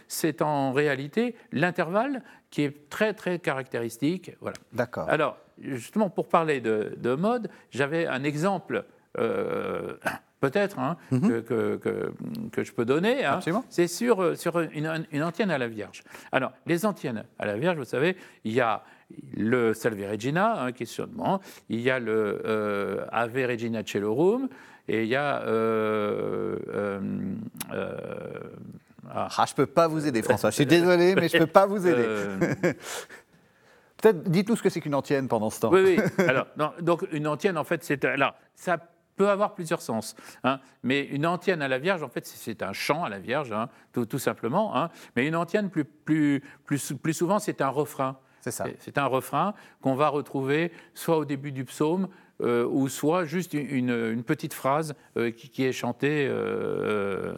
[0.08, 4.32] C'est en réalité l'intervalle qui est très, très caractéristique.
[4.42, 4.58] Voilà.
[4.74, 5.10] D'accord.
[5.10, 8.86] Alors, justement, pour parler de, de mode, j'avais un exemple.
[9.18, 9.94] Euh,
[10.40, 11.44] peut-être, hein, mhm.
[11.44, 12.12] que,
[12.52, 13.40] que, je peux donner, hein,
[13.70, 16.04] c'est sur, euh, sur une, une, antienne à la Vierge.
[16.32, 18.84] Alors, les antennes à la Vierge, vous savez, il y a
[19.36, 21.08] le Salve Regina, hein, qui est sur
[21.70, 24.50] il y a le euh, Ave Regina Celorum,
[24.88, 25.42] et il y a...
[25.44, 26.58] Euh,
[29.10, 29.28] ah.
[29.38, 29.46] ah.
[29.46, 30.50] je ne peux pas vous aider, François.
[30.50, 32.06] Je suis désolé, mais je ne peux pas vous aider.
[34.02, 35.72] Peut-être dites-nous ce que c'est qu'une antienne pendant ce temps.
[35.72, 36.26] Oui, oui.
[36.28, 36.48] Alors,
[36.82, 38.78] donc une antienne, en fait, c'est alors ça
[39.18, 40.16] peut avoir plusieurs sens.
[40.44, 40.60] Hein.
[40.84, 43.68] Mais une antienne à la Vierge, en fait, c'est un chant à la Vierge, hein,
[43.92, 44.78] tout, simplement.
[44.78, 44.90] Hein.
[45.16, 48.20] Mais une antienne, plus, plus, plus, plus souvent, c'est un refrain.
[48.42, 48.66] C'est ça.
[48.80, 52.08] C'est un refrain qu'on va retrouver soit au début du psaume,
[52.44, 56.28] euh, ou soit juste une, petite phrase euh, qui, est chantée.
[56.30, 57.34] Euh,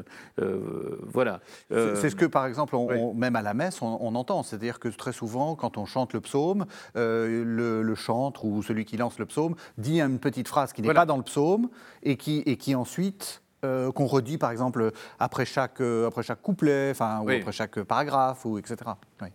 [1.04, 1.40] voilà.
[1.70, 2.76] C'est ce que, par exemple,
[3.16, 4.44] même à la messe, on, entend.
[4.44, 9.20] C'est-à-dire que très souvent, quand on chante le psaume, le, chantre ou celui qui lance
[9.20, 11.70] le psaume dit une petite phrase qui n'est pas dans le psaume
[12.04, 17.22] et qui, et qui ensuite qu'on redit par exemple après chaque, après chaque couplet, enfin,
[17.22, 18.78] ou après chaque paragraphe, ou etc.
[19.22, 19.28] Oui.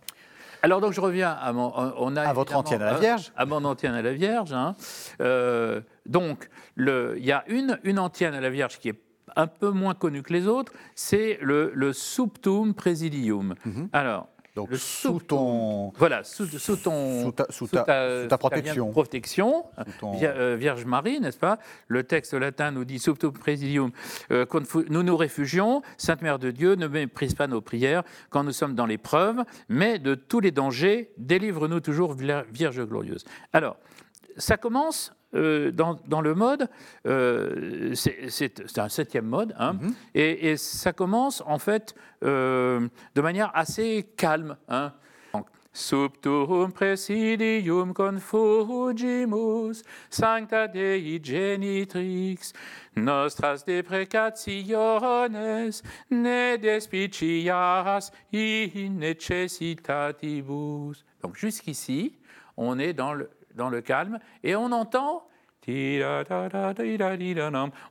[0.65, 3.31] Alors donc je reviens à mon, on a à votre antienne à la Vierge.
[3.37, 4.51] À mon antienne à la Vierge.
[4.51, 4.75] Hein.
[5.21, 8.99] Euh, donc il y a une, une antienne à la Vierge qui est
[9.35, 13.53] un peu moins connue que les autres, c'est le, le Subtum Presidium.
[13.63, 13.89] Mhm.
[13.93, 15.91] Alors Donc sous ton...
[15.97, 16.45] Voilà, sous,
[16.77, 17.23] ton...
[17.23, 17.83] Sous ta, sous ta,
[18.27, 18.89] ta protection.
[18.89, 19.65] protection
[20.23, 21.59] euh, Vierge Marie, n'est-ce pas?
[21.87, 23.91] Le texte latin nous dit «Subtum presidium
[24.31, 24.45] euh,
[24.89, 28.75] nous nous réfugions, Sainte Mère de Dieu, ne méprise pas nos prières quand nous sommes
[28.75, 33.75] dans l'épreuve, mais de tous les dangers, délivre-nous toujours, Vierge glorieuse.» Alors,
[34.37, 36.69] ça commence euh, dans, le mode,
[37.05, 39.93] euh, c'est un septième mode, hein, mhm.
[40.13, 41.93] et, ça commence en fait
[42.23, 44.55] euh, de manière assez calme.
[44.69, 44.93] Hein.
[45.77, 52.53] Subtum presidium confugimus, sancta Dei genitrix,
[52.95, 61.03] nostras deprecationes, ne despicias in necessitatibus.
[61.21, 62.13] Donc jusqu'ici,
[62.55, 65.23] on est dans le, dans le calme, et on entend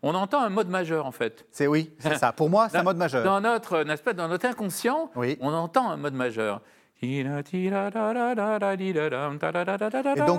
[0.02, 1.46] on entend un mode majeur en fait.
[1.50, 2.32] C'est oui, c'est ça.
[2.32, 3.24] Pour moi, c'est un mode majeur.
[3.24, 6.60] Dans notre, n'est-ce pas, dans notre inconscient, on entend un mode majeur.
[7.02, 7.50] Et donc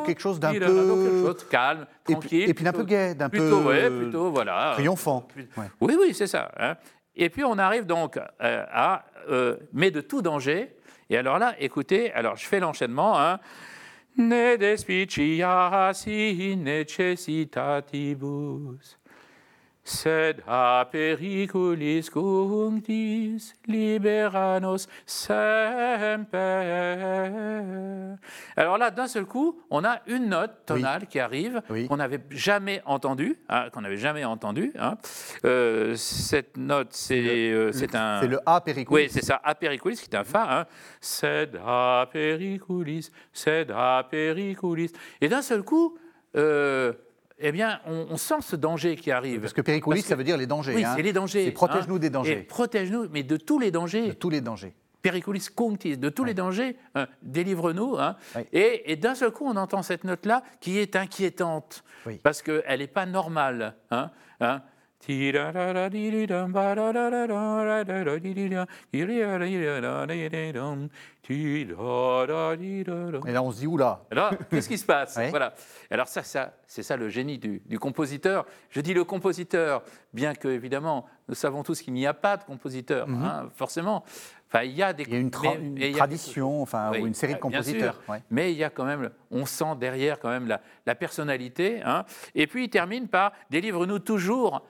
[0.06, 4.32] quelque chose d'un peu chose calme, tranquille, et puis, d'un peu gai, d'un peu plutôt,
[4.32, 5.28] voilà, triomphant.
[5.82, 6.52] Oui, oui, c'est ça.
[6.58, 6.76] Hein.
[7.16, 10.76] Et puis on arrive donc euh, à euh, mais de tout danger.
[11.10, 13.20] Et alors là, écoutez, alors je fais l'enchaînement.
[13.20, 13.40] Hein
[14.18, 18.96] ne despicias in necessitatibus.
[19.86, 25.38] Sed a periculis cunctis libera nos semper.
[28.58, 32.82] Alors là, d'un seul coup, on a une note tonale qui arrive, qu'on n'avait jamais
[32.86, 34.74] entendue, hein, qu'on n'avait jamais entendue.
[34.80, 34.98] Hein.
[35.46, 38.22] Euh, cette note, c'est euh, un...
[38.22, 39.04] C'est le A periculis.
[39.04, 40.62] Oui, c'est ça, A periculis, qui est un Fa.
[40.62, 40.66] Hein.
[41.00, 44.92] Sed a periculis, sed a periculis.
[45.22, 45.96] Et d'un seul coup...
[46.36, 46.92] Euh,
[47.38, 49.42] eh bien, on, sent ce danger qui arrive.
[49.42, 50.74] Parce que péricoulis, ça veut dire les dangers.
[50.74, 50.94] Oui, hein.
[50.96, 51.52] c'est les dangers.
[51.52, 52.44] Protège-nous des dangers.
[52.44, 54.08] Protège-nous, mais de tous les dangers.
[54.08, 54.74] De tous les dangers.
[55.02, 57.98] Periculis contis, de tous les dangers, hein, délivre-nous.
[58.00, 58.16] Hein.
[58.54, 61.84] Et, d'un seul coup, on entend cette note-là qui est inquiétante,
[62.24, 63.76] parce qu'elle n'est pas normale.
[73.28, 74.04] Et là, on se dit, oula.
[74.12, 75.54] Alors, qu'est-ce qui se passe Voilà.
[75.90, 78.46] Alors, ça, ça c'est ça le génie du, compositeur.
[78.70, 82.44] Je dis le compositeur, bien que, évidemment, nous savons tous qu'il n'y a pas de
[82.44, 83.24] compositeur, mhm.
[83.24, 84.04] hein, forcément.
[84.48, 85.04] Enfin, il y a des.
[85.04, 85.32] Il y a une,
[85.96, 88.02] tradition, enfin, ou une série de compositeurs.
[88.30, 91.82] Mais il y a quand même, on sent derrière quand même la, la personnalité.
[91.84, 92.06] Hein.
[92.36, 94.62] Et puis, il termine par Délivre-nous toujours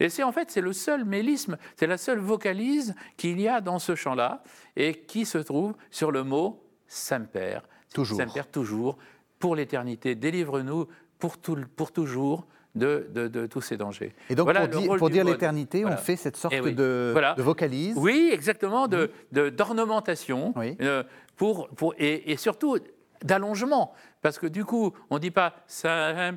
[0.00, 3.60] et c'est en fait c'est le seul mélisme, c'est la seule vocalise qu'il y a
[3.60, 4.42] dans ce chant-là
[4.74, 7.60] et qui se trouve sur le mot Semper.
[7.94, 8.18] Toujours.
[8.18, 8.98] Semper toujours
[9.38, 10.16] pour l'éternité.
[10.16, 12.46] Délivre-nous pour, tout, pour toujours.
[12.78, 14.14] De, de, tous ces dangers.
[14.30, 14.50] Et donc,
[14.98, 18.88] pour, dire l'éternité, on fait cette sorte eh de, de, vocalise Oui, exactement,
[19.32, 20.52] d'ornementation.
[20.56, 20.76] Oui.
[20.80, 21.02] Euh,
[21.36, 22.78] pour, pour, et, et surtout,
[23.22, 23.92] d'allongement.
[24.20, 26.32] Parce que du coup, on ne dit pas Semper,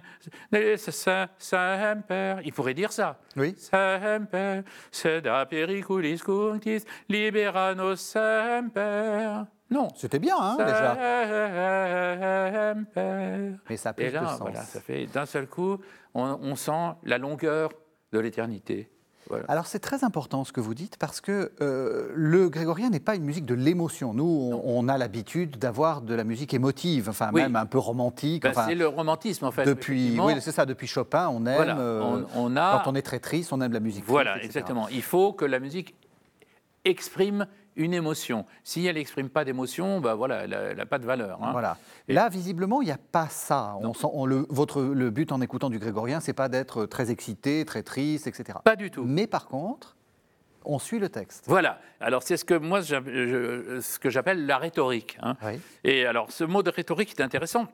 [2.43, 3.19] il pourrait dire ça.
[3.36, 3.56] Oui.
[3.58, 9.45] Semper, seda periculis cunctis, libera nos semper.
[9.71, 9.88] Non.
[9.95, 10.95] C'était bien, hein, déjà.
[13.69, 15.79] Mais ça plus Et là, Voilà, ça fait d'un seul coup,
[16.13, 17.69] on sent la longueur
[18.12, 18.89] de l'éternité.
[19.47, 23.15] Alors c'est très important ce que vous dites parce que euh, le grégorien n'est pas
[23.15, 24.13] une musique de l'émotion.
[24.13, 28.43] Nous, on, a l'habitude d'avoir de la musique émotive, enfin même un peu romantique.
[28.43, 29.65] Ben, c'est le romantisme en fait.
[29.65, 30.65] Depuis, oui, c'est ça.
[30.65, 31.75] Depuis Chopin, on aime.
[31.77, 32.81] Euh, on, a...
[32.84, 34.03] Quand on est très triste, on aime la musique.
[34.05, 34.88] Voilà, exactement.
[34.89, 35.95] Il faut que la musique
[36.84, 38.45] exprime une émotion.
[38.63, 41.41] Si elle n'exprime pas d'émotion, bah voilà, elle n'a pas de valeur.
[41.41, 41.51] Hein.
[41.51, 41.77] Voilà.
[42.07, 43.75] Là, visiblement, il n'y a pas ça.
[44.03, 47.84] On le, votre, le but en écoutant du grégorien, c'est pas d'être très excité, très
[47.84, 48.60] triste, etc.
[48.63, 49.03] Pas du tout.
[49.05, 49.95] Mais par contre,
[50.65, 51.45] on suit le texte.
[51.47, 51.79] Voilà.
[51.99, 55.17] Alors c'est ce que moi, ce que j'appelle la rhétorique.
[55.21, 55.36] Hein.
[55.84, 57.67] Et alors ce mot de rhétorique est intéressant.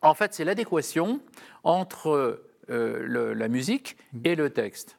[0.00, 1.20] En fait, c'est l'adéquation
[1.62, 4.98] entre euh, la musique et le texte.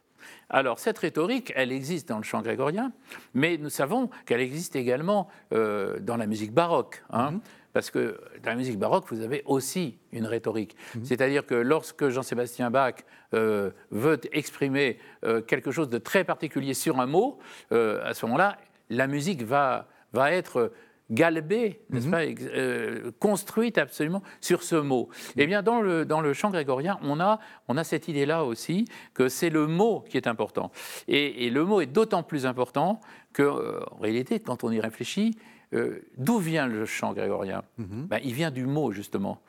[0.50, 2.92] Alors cette rhétorique, elle existe dans le chant grégorien,
[3.34, 7.04] mais nous savons qu'elle existe également euh, dans la musique baroque.
[7.10, 7.42] Hein, mhm.
[7.74, 10.76] Parce que dans la musique baroque, vous avez aussi une rhétorique.
[10.96, 11.06] Mhm.
[11.06, 12.96] C'est-à-dire que lorsque Jean-Sébastien Bach
[13.34, 17.40] euh, veut exprimer euh, quelque chose de très particulier sur un mot,
[17.72, 18.58] à ce moment-là,
[18.90, 20.72] la musique va, va être
[21.14, 22.12] galbée, n'est-ce mhm.
[22.12, 25.10] pas, euh, construite absolument sur ce mot.
[25.38, 28.86] Eh bien, dans le, dans le chant grégorien, on a, on a cette idée-là aussi,
[29.14, 30.72] que c'est le mot qui est important.
[31.08, 33.00] Et, le mot est d'autant plus important
[33.34, 35.38] qu'en euh, réalité, quand on y réfléchit,
[35.74, 37.64] euh, d'où vient le chant grégorien?
[37.78, 38.08] Mhm.
[38.08, 39.42] ben, Il vient du mot, justement.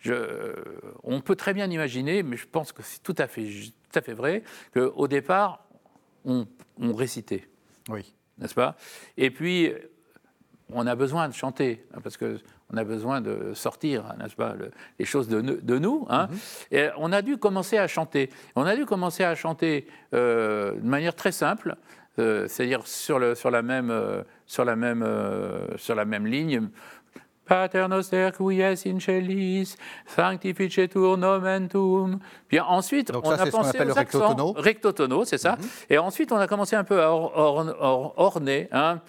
[0.00, 0.54] Je,
[1.02, 4.02] on peut très bien imaginer, mais je pense que c'est tout à fait, tout à
[4.02, 4.42] fait vrai,
[4.74, 5.66] qu'au départ,
[6.24, 6.46] on,
[6.78, 7.48] on récitait.
[7.88, 8.14] Oui.
[8.38, 8.76] N'est-ce pas?
[9.16, 9.72] Et puis,
[10.74, 14.54] on a besoin de chanter, hein, parce qu'on a besoin de sortir, n'est-ce pas,
[14.98, 16.06] les choses de, de nous.
[16.10, 16.28] Hein.
[16.30, 16.38] Mhm.
[16.72, 18.30] Et on a dû commencer à chanter.
[18.56, 21.76] On a dû commencer à chanter euh, de manière très simple,
[22.18, 25.06] euh, c'est-à-dire sur, le, sur, la même, euh, sur, la même,
[25.76, 26.68] sur la même ligne.
[27.46, 29.74] Pater noster qui es in celis,
[30.06, 32.20] sanctificetur nomen tuum.
[32.46, 34.52] Puis ensuite, Donc on ça, a pensé ce aux accents.
[34.52, 35.56] Recto tono, c'est ça.
[35.56, 35.68] Mhm.
[35.90, 38.68] Et ensuite, on a commencé un peu à orner.
[38.70, 39.00] Hein.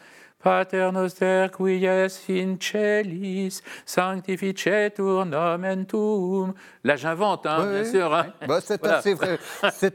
[0.41, 6.53] Pater noster qui es in celis, sanctificetur nomen tuum.
[6.83, 8.13] Là, j'invente, hein, bien sûr.
[8.13, 8.33] Hein.
[8.47, 9.15] Bah, c'est assez,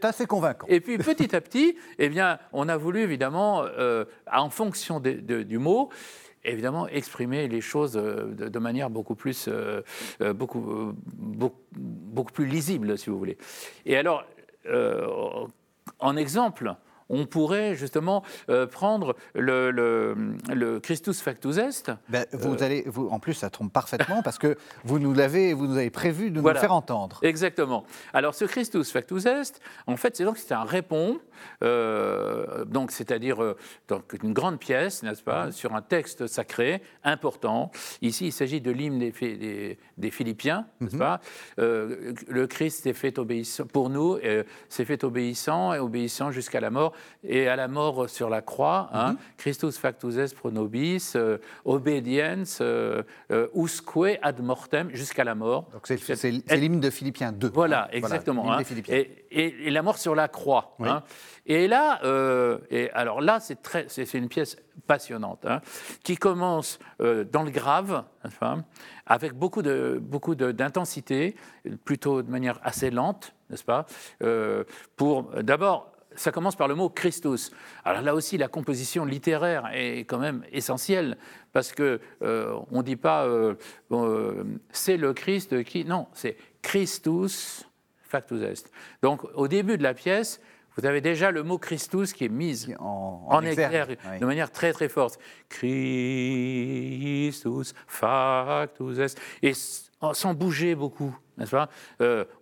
[0.02, 0.66] assez, convaincant.
[0.68, 5.58] Et puis, petit à petit, eh bien, on a voulu, évidemment, euh, en fonction du
[5.58, 5.90] mot,
[6.44, 9.82] évidemment exprimer les choses euh, de, manière beaucoup plus, euh,
[10.32, 13.36] beaucoup, beaucoup, beaucoup, plus lisible, si vous voulez.
[13.84, 14.24] Et alors,
[15.98, 16.74] en exemple,
[17.08, 21.90] on pourrait justement euh, prendre le, le, Christus factus est.
[22.08, 25.52] Ben, vous euh, allez, vous, en plus, ça tombe parfaitement parce que vous nous l'avez,
[25.52, 27.18] vous nous avez prévu de nous faire entendre.
[27.22, 27.84] Exactement.
[28.12, 31.18] Alors, ce Christus factus est, en fait, c'est donc c'est un répond,
[31.62, 33.54] euh, donc c'est-à-dire
[33.88, 37.70] donc une grande pièce, n'est-ce pas, sur un texte sacré important.
[38.02, 41.00] Ici, il s'agit de l'hymne des, des, Philippiens, n'est-ce mhm.
[41.00, 41.20] pas
[41.56, 44.18] Le Christ est fait obéissant pour nous,
[44.68, 48.88] c'est fait obéissant et obéissant jusqu'à la mort et à la mort sur la croix,
[48.92, 49.18] hein, mhm.
[49.36, 53.86] Christus factus est pro nobis, euh, obedience, euh, euh, usque
[54.22, 55.68] ad mortem, jusqu'à la mort.
[55.72, 57.50] Donc c'est l'hymne de Philippiens 2.
[57.52, 58.52] Voilà, exactement.
[58.52, 58.62] Hein.
[58.88, 60.76] et, la mort sur la croix.
[60.80, 61.02] Hein.
[61.46, 62.00] Et là,
[62.70, 64.56] et alors là, c'est une pièce
[64.86, 65.46] passionnante,
[66.02, 68.04] qui commence dans le grave,
[69.06, 71.36] avec beaucoup de beaucoup d'intensité,
[71.84, 73.86] plutôt de manière assez lente, n'est-ce pas
[74.96, 77.50] Pour d'abord ça commence par le mot Christus.
[77.84, 81.16] Alors là aussi, la composition littéraire est quand même essentielle
[81.52, 83.54] parce que euh, on ne dit pas euh,
[83.92, 85.84] euh, c'est le Christ qui.
[85.84, 87.68] Non, c'est Christus
[88.02, 88.70] factus est.
[89.02, 90.40] Donc au début de la pièce,
[90.76, 94.88] vous avez déjà le mot Christus qui est mis en, exergue, de manière très très
[94.88, 95.18] forte.
[95.48, 96.14] Christus
[97.86, 99.18] factus est.
[99.42, 99.52] Et
[100.12, 101.70] sans bouger beaucoup, n'est-ce pas?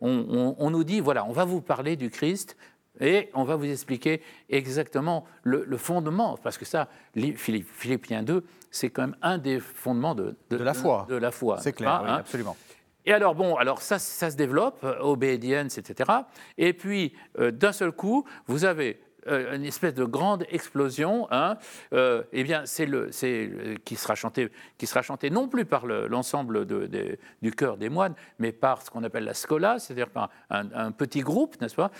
[0.00, 2.56] On, on, nous dit, voilà, on va vous parler du Christ,
[3.00, 9.02] et on va vous expliquer exactement le, fondement, parce que ça, Philippiens 2, c'est quand
[9.02, 11.06] même un des fondements de, la foi.
[11.08, 11.58] De, la foi.
[11.60, 12.16] C'est clair, oui, hein.
[12.16, 12.56] absolument.
[13.06, 16.10] Et alors, bon, alors ça, ça se développe, euh, obédience, etc.
[16.56, 21.56] Et puis, euh, d'un seul coup, vous avez euh, une espèce de grande explosion, hein,
[21.92, 23.50] eh bien, c'est le, c'est
[23.84, 28.52] qui sera chanté, qui sera chanté non plus par l'ensemble du chœur des moines, mais
[28.52, 31.90] par ce qu'on appelle la scola, c'est-à-dire par un, un, petit groupe, n'est-ce pas,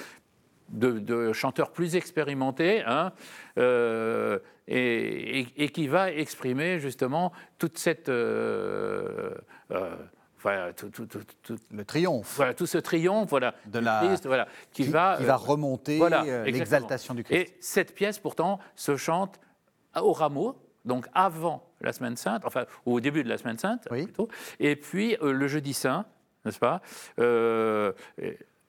[0.68, 3.12] de, chanteurs plus expérimentés, hein,
[3.58, 8.08] euh, et, qui va exprimer justement toute cette...
[8.08, 9.30] Euh,
[9.70, 9.94] euh,
[11.70, 12.36] le triomphe.
[12.36, 15.98] Voilà, tout ce triomphe voilà, de la, Christ, voilà, qui, va, qui va remonter
[16.44, 17.48] l'exaltation du Christ.
[17.48, 19.40] Et cette pièce, pourtant, se chante
[19.98, 24.28] au rameau, donc avant la Semaine Sainte, enfin au début de la Semaine Sainte plutôt,
[24.60, 26.04] et puis le jeudi saint,
[26.44, 26.82] n'est-ce pas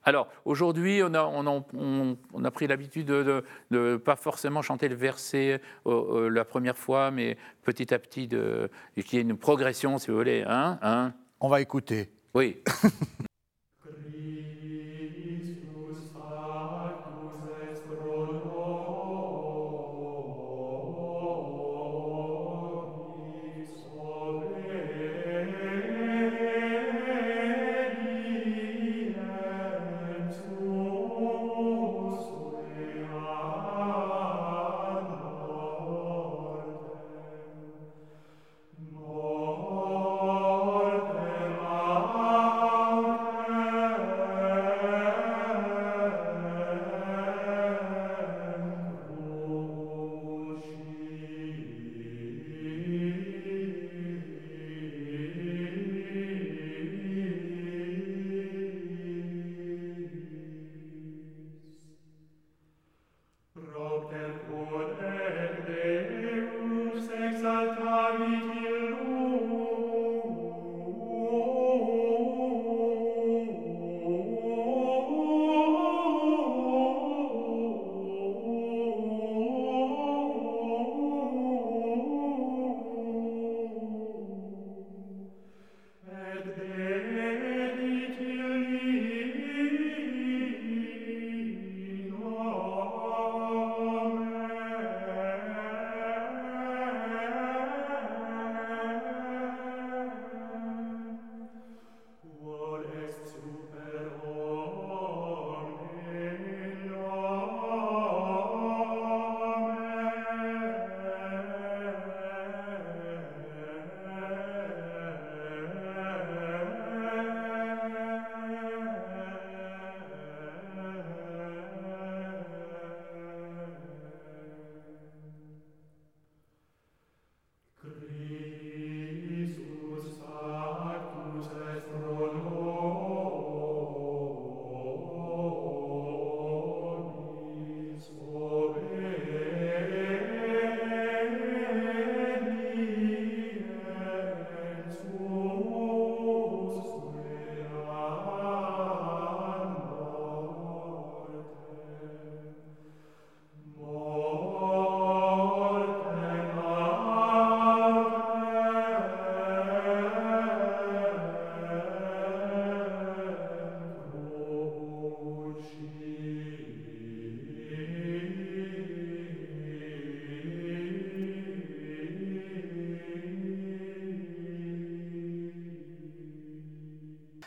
[0.05, 6.29] alors, aujourd'hui, on a, pris l'habitude de ne pas forcément chanter le verset euh, euh,
[6.29, 10.43] la première fois, mais petit à petit, qu'il y ait une progression, si vous voulez.
[10.47, 11.13] Hein, hein.
[11.39, 12.11] On va écouter.
[12.35, 12.57] Oui.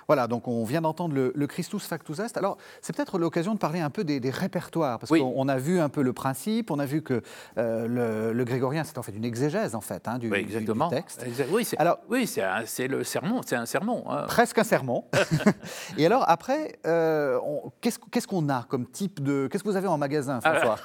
[0.09, 2.39] Voilà, donc on vient d'entendre le, Christus Factus Est.
[2.39, 5.91] Alors, c'est peut-être l'occasion de parler un peu des, répertoires, parce qu'on a vu un
[5.91, 7.21] peu le principe, on a vu que
[7.59, 10.89] euh, le, grégorien, c'est en fait une exégèse, en fait, hein, du, exactement.
[10.89, 11.27] texte.
[11.51, 14.03] Oui, c'est, alors, oui, c'est, le sermon, c'est un sermon.
[14.09, 14.25] Hein.
[14.29, 15.05] Presque un sermon.
[15.99, 17.39] Et alors, après, euh,
[17.83, 19.47] qu'est-ce, qu'on a comme type de...
[19.53, 20.79] Qu'est-ce que vous avez en magasin, François?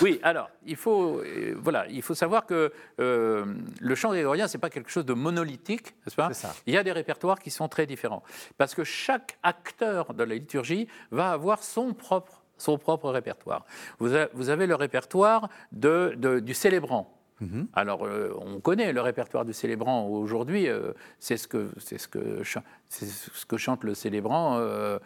[0.00, 4.70] Oui, alors, il faut, euh, voilà, il faut savoir que le chant grégorien, c'est pas
[4.70, 6.32] quelque chose de monolithique, n'est-ce pas?
[6.32, 6.54] Ça.
[6.66, 8.22] Il y a des répertoires qui sont très différents.
[8.56, 13.64] Parce que chaque acteur de la liturgie va avoir son propre, son propre répertoire.
[13.98, 17.14] Vous, avez le répertoire de, du célébrant.
[17.40, 17.68] Mhm.
[17.72, 22.08] Alors, euh, on connaît le répertoire du célébrant aujourd'hui, euh, c'est ce que, c'est ce
[22.08, 22.42] que,
[22.88, 24.58] c'est ce que chante le célébrant.
[24.58, 24.98] Euh,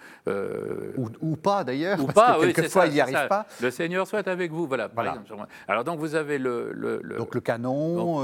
[1.20, 3.47] ou, pas d'ailleurs, parce pas, que quelquefois il n'y arrive pas.
[3.61, 4.91] Le Seigneur soit avec vous, voilà.
[5.68, 8.22] Alors donc vous avez le, donc le canon,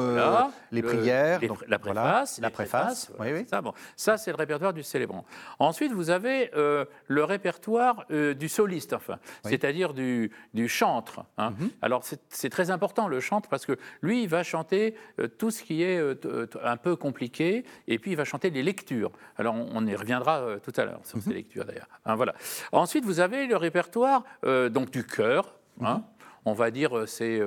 [0.71, 3.13] les prières, la préface, la préface.
[3.19, 3.47] oui, oui.
[3.49, 5.25] Ça, bon, ça c'est le répertoire du célébrant.
[5.59, 11.25] Ensuite vous avez le répertoire du soliste, enfin, c'est-à-dire du, du chantre.
[11.37, 11.51] Hein.
[11.51, 11.71] Mhm.
[11.83, 15.63] Alors c'est très important le chantre parce que lui, il va chanter euh, tout ce
[15.63, 19.13] qui est euh, euh, un peu compliqué, et puis il va chanter les lectures.
[19.37, 21.37] Alors, on, y reviendra tout à l'heure sur ces mhm.
[21.37, 21.89] lectures, d'ailleurs.
[22.05, 22.35] Hein, voilà.
[22.73, 25.55] Ensuite, vous avez le répertoire donc du chœur.
[25.81, 25.95] Hein.
[25.95, 26.03] Mhm.
[26.45, 27.41] On va dire, c'est...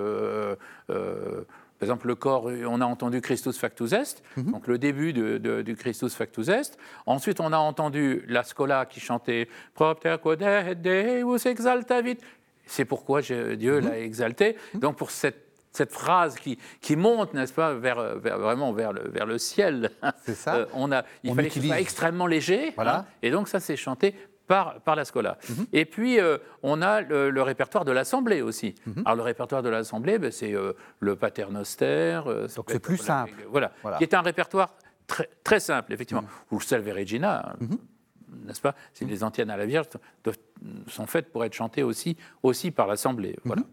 [1.81, 4.51] Par exemple, le corps, on a entendu Christus Factus Est, mhm.
[4.51, 6.77] donc le début du Christus Factus Est.
[7.07, 12.17] Ensuite, on a entendu la Scola qui chantait Propter quod Deus exaltavit.
[12.67, 14.57] C'est pourquoi Dieu l'a exalté.
[14.75, 19.25] Donc, pour cette cette phrase qui, qui monte, n'est-ce pas, vers, vraiment vers le, vers
[19.25, 19.91] le ciel.
[20.23, 20.55] C'est ça.
[20.55, 22.73] Euh, on a, il fallait que ce soit extrêmement léger.
[22.75, 22.99] Voilà.
[22.99, 24.15] Hein, et donc ça, c'est chanté
[24.47, 25.37] par, par la Scola.
[25.49, 25.65] Mhm.
[25.71, 28.75] Et puis, euh, on a le, répertoire de l'Assemblée aussi.
[28.85, 29.03] Mhm.
[29.05, 32.21] Alors, le répertoire de l'Assemblée, ben, c'est euh, le Paternoster.
[32.55, 33.45] donc, c'est plus simple.
[33.49, 33.71] Voilà.
[33.97, 34.75] Qui est un répertoire
[35.07, 36.23] très, très simple, effectivement.
[36.23, 36.29] Mhm.
[36.51, 37.55] Ou le Salve Regina,
[38.45, 38.75] n'est-ce pas?
[38.93, 39.87] Si les antiennes à la Vierge
[40.87, 43.37] sont faites pour être chantées aussi, aussi par l'Assemblée.
[43.43, 43.63] Voilà.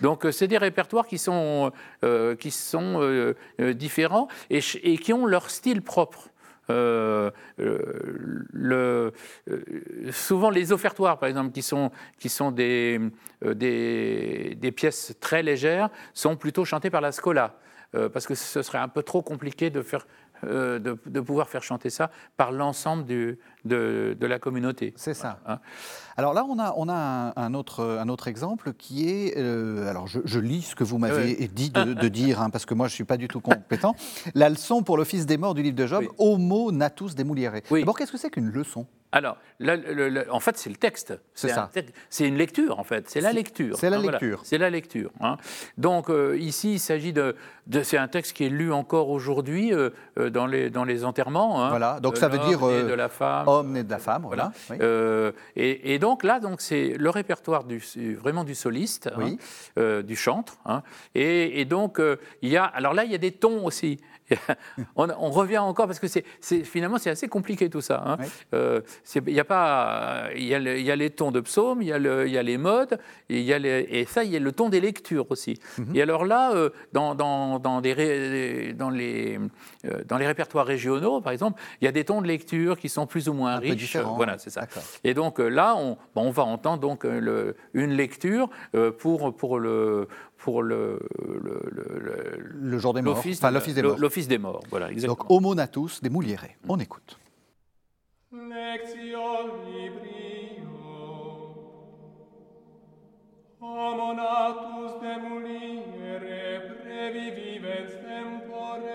[0.00, 1.72] Donc euh, c'est des répertoires qui sont,
[2.04, 3.34] euh, qui sont euh,
[3.74, 6.30] différents et, qui ont leur style propre.
[10.12, 13.00] souvent les offertoires, par exemple, qui sont, qui sont des,
[13.42, 17.54] des, pièces très légères, sont plutôt chantées par la scola,
[17.92, 20.06] parce que ce serait un peu trop compliqué de faire
[20.44, 23.06] euh, de, pouvoir faire chanter ça par l'ensemble
[23.66, 24.92] de, de, la communauté.
[24.96, 25.38] C'est ça.
[25.46, 25.58] Hein.
[26.16, 30.06] alors là, on a, on a un, autre, un autre exemple qui est, euh, alors
[30.06, 32.96] je, lis ce que vous m'avez dit de, dire, hein, parce que moi je ne
[32.96, 33.94] suis pas du tout compétent,
[34.34, 37.62] la leçon pour l'Office des morts du livre de Job, Homo natus demulieré.
[37.70, 37.80] Oui.
[37.80, 38.86] D'abord, qu'est-ce que c'est qu'une leçon?
[39.12, 39.38] Alors,
[40.30, 41.18] en fait, c'est le texte.
[41.32, 41.70] C'est ça.
[42.10, 43.08] C'est une lecture, en fait.
[43.08, 43.76] C'est la lecture.
[43.78, 44.40] C'est la, lecture.
[44.42, 45.10] C'est la lecture.
[45.20, 45.36] Hein.
[45.78, 47.34] Donc, euh, ici, il s'agit de.
[47.82, 49.90] c'est un texte qui est lu encore aujourd'hui euh,
[50.30, 51.64] dans, les, dans les enterrements.
[51.64, 51.70] Hein.
[51.70, 52.00] Voilà.
[52.00, 52.60] Donc, ça veut dire.
[52.60, 53.46] de la femme.
[53.60, 54.52] Homme né de la femme, voilà.
[55.56, 57.82] Et, donc, là, donc, c'est le répertoire du,
[58.16, 60.58] vraiment du soliste, hein, du chantre.
[61.14, 62.00] Et, et, donc,
[62.42, 62.64] il y a.
[62.64, 63.98] Alors là, il y a des tons aussi.
[64.96, 66.24] on, revient encore parce que c'est,
[66.64, 68.02] finalement c'est assez compliqué tout ça.
[68.06, 68.16] Hein.
[68.54, 68.80] Euh,
[69.26, 72.58] il y a pas, il y, a les tons de psaume, il y, a les
[72.58, 72.98] modes,
[73.28, 75.58] et, y a et ça il y a le ton des lectures aussi.
[75.78, 75.96] Mhm.
[75.96, 79.38] Et alors là, euh, dans, dans, dans, les, dans, les,
[79.84, 82.88] euh, dans les répertoires régionaux, par exemple, il y a des tons de lecture qui
[82.88, 83.96] sont plus ou moins riches.
[83.96, 84.66] Voilà, c'est ça.
[85.04, 88.48] Et donc là, on, on va entendre donc le, une lecture
[88.98, 90.08] pour, pour le
[90.46, 92.38] pour le, le, le,
[92.70, 93.98] le jour des morts, enfin l'office des morts.
[93.98, 95.16] L'office des morts, voilà, exactement.
[95.16, 96.56] Donc Homo natus des Moulierés.
[96.68, 97.18] On écoute.
[103.60, 108.94] Homo natus de muliere previvivens tempore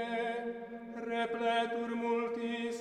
[1.10, 2.78] repletur multis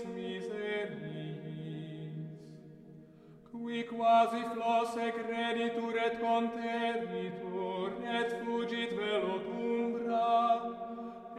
[3.71, 10.41] qui quasi flosse creditur et conteritur, et fugit velo umbra,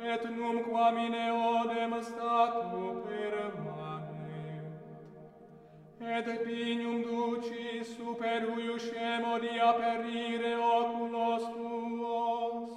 [0.01, 4.63] et num quam in eodem statu permanet.
[5.99, 12.69] Et pignum ducis super uiuscemo di aperire oculos tuos,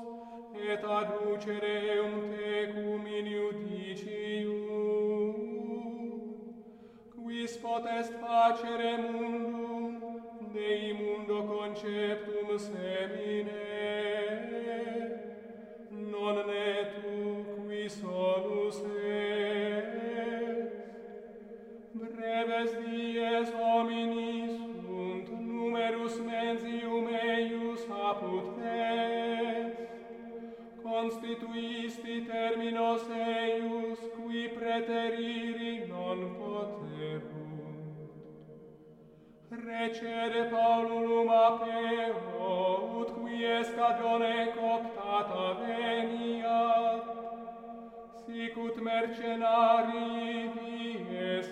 [0.69, 3.07] et aducere eum tecum
[7.65, 10.21] potest facere mundum,
[10.53, 13.74] Dei mundo conceptum semine,
[39.85, 47.05] Ecere Paululum apeo, ut qui est cadione coptata veniat,
[48.25, 51.49] sic ut mercenarii vies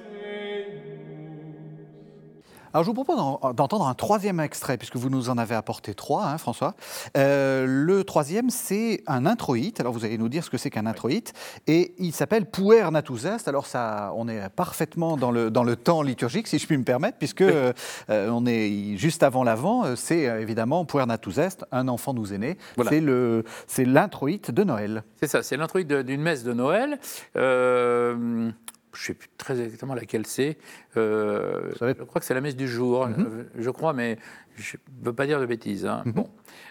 [2.75, 5.95] Alors je vous propose d'en- d'entendre un troisième extrait, puisque vous nous en avez apporté
[5.95, 6.75] trois, hein, François.
[7.17, 9.81] Euh, le troisième, c'est un introïte.
[9.81, 11.33] Alors vous allez nous dire ce que c'est qu'un introïte.
[11.67, 13.47] Et il s'appelle Puer Natus Est.
[13.49, 16.85] Alors ça, on est parfaitement dans le, dans le temps liturgique, si je puis me
[16.85, 17.73] permettre, puisque euh,
[18.09, 19.85] on est juste avant l'avant.
[19.85, 22.57] euh, C'est euh, évidemment Puer Natus Est, un enfant nous est né.
[22.77, 22.91] Voilà.
[22.91, 25.03] C'est le- C'est l'introïte de Noël.
[25.21, 26.99] C'est ça, c'est l'introïte d'une messe de Noël.
[27.37, 28.51] Euh,
[28.95, 30.59] je ne sais plus très exactement laquelle c'est.
[30.97, 34.19] Euh, je crois que c'est la messe du jour, euh, je crois, mais
[34.57, 35.87] je ne veux pas dire de bêtises.
[35.87, 36.03] hein.
[36.07, 36.29] Bon.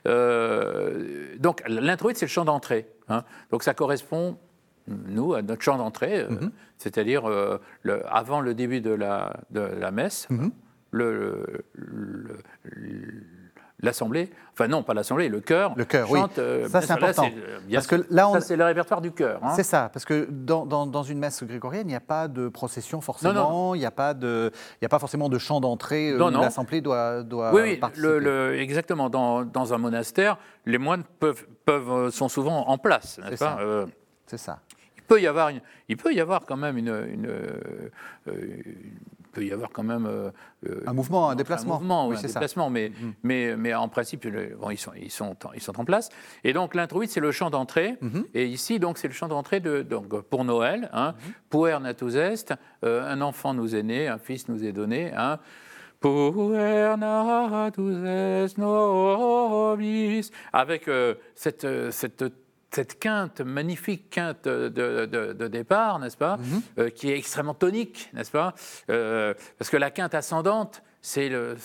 [0.07, 2.87] Euh, donc l'introïte, c'est le chant d'entrée.
[3.09, 3.23] hein.
[3.51, 4.37] Donc ça correspond,
[4.87, 6.29] nous, à notre chant d'entrée, euh,
[6.77, 7.57] c'est-à-dire euh,
[8.07, 10.27] avant le début de la, de la messe.
[10.91, 13.23] le- le- le-
[13.83, 15.73] L'assemblée, enfin non, pas l'assemblée, le chœur.
[15.75, 16.19] Le chœur, oui.
[16.19, 17.29] chante, euh, Ça, c'est sûr, là, important.
[17.35, 19.39] euh, Parce que là, on- ça, c'est le répertoire du chœur.
[19.43, 19.53] hein.
[19.55, 22.47] C'est ça, parce que dans, dans- dans une messe grégorienne, il n'y a pas de
[22.47, 24.51] procession forcément, il n'y a, pas de-
[24.83, 28.07] a pas forcément de chant d'entrée euh, où l'assemblée doit, doit Oui, oui, participer.
[28.07, 29.09] le- le- exactement.
[29.09, 33.57] Dans, dans un monastère, les moines peuvent, peuvent, sont souvent en place, n'est-ce C'est pas
[33.57, 33.61] ça.
[33.61, 33.85] Euh,
[34.27, 34.59] C'est ça.
[34.95, 36.93] il, peut y avoir une- il peut y avoir quand même une...
[39.31, 40.05] peut y avoir quand même...
[40.05, 40.29] euh,
[40.67, 41.75] euh, Un mouvement, un déplacement.
[41.75, 42.91] Un mouvement, Oui, un déplacement, mais,
[43.23, 46.09] mais, mais en principe, le- bon, ils, sont, ils, sont, en- ils sont en place.
[46.43, 47.97] Et donc l'introïte, c'est le chant d'entrée.
[48.01, 48.23] Mm-hmm.
[48.33, 50.89] Et ici, donc, c'est le chant d'entrée de, donc, pour Noël.
[50.93, 51.49] Hein, Mm-hmm.
[51.49, 52.53] Puer natus est,
[52.85, 55.11] euh, un enfant nous est né, un fils nous est donné.
[55.15, 55.39] Hein.
[60.51, 62.23] Avec euh, cette, euh, cette
[62.73, 64.69] cette quinte, magnifique quinte de,
[65.05, 66.37] de- de départ, n'est-ce pas,
[66.77, 68.53] euh, qui est extrêmement tonique, n'est-ce pas
[68.89, 71.55] Euh, Parce que la quinte ascendante, c'est le,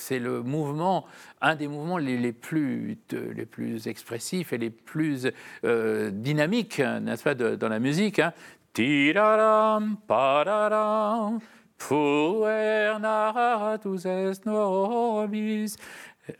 [0.42, 1.07] mouvement,
[1.40, 5.28] un des mouvements les, les plus, de- les plus expressifs et les plus
[5.64, 8.18] euh, dynamiques, n'est-ce pas, de- dans la musique.
[8.18, 8.32] Hein.
[8.72, 11.38] Tiraram, pararam,
[11.78, 15.76] puer est nobis.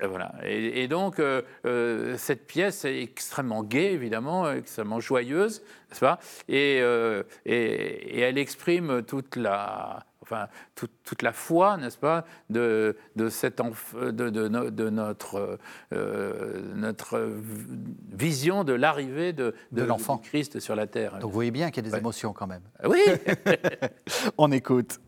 [0.03, 0.32] Euh, Voilà.
[0.45, 6.18] Et, et donc, euh, euh, cette pièce est extrêmement gaie, évidemment, extrêmement joyeuse, n'est-ce pas?
[6.49, 12.24] Et, euh, et- et elle exprime toute la, enfin, toute, toute la foi, n'est-ce pas,
[12.51, 15.59] de, de, cet enf- de, de no- de notre,
[15.93, 17.20] euh, notre
[18.12, 20.18] vision de l'arrivée de, De l'enfant.
[20.18, 21.12] Christ sur la terre.
[21.20, 22.01] Donc vous voyez bien qu'il y a des Ouais.
[22.01, 22.62] émotions quand même.
[22.84, 23.03] Oui
[24.39, 24.99] On écoute.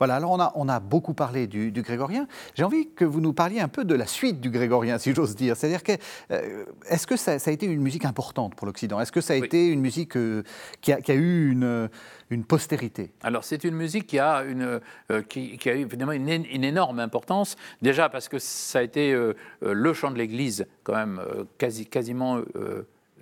[0.00, 2.26] Voilà, alors on a, on a beaucoup parlé du, du grégorien.
[2.54, 5.36] J'ai envie que vous nous parliez un peu de la suite du grégorien, si j'ose
[5.36, 5.56] dire.
[5.58, 5.92] C'est-à-dire que,
[6.30, 8.98] euh, est-ce que ça, ça a été une musique importante pour l'Occident?
[8.98, 9.44] Est-ce que ça a Oui.
[9.44, 10.42] été une musique euh,
[10.80, 11.90] qui, a, qui a eu une,
[12.30, 13.12] une postérité?
[13.22, 14.80] Alors, c'est une musique qui a, une,
[15.10, 17.56] euh, qui, qui a eu évidemment une, une énorme importance.
[17.82, 19.14] Déjà parce que ça a été
[19.60, 21.20] le chant de l'Église, quand même
[21.58, 22.40] quasi, quasiment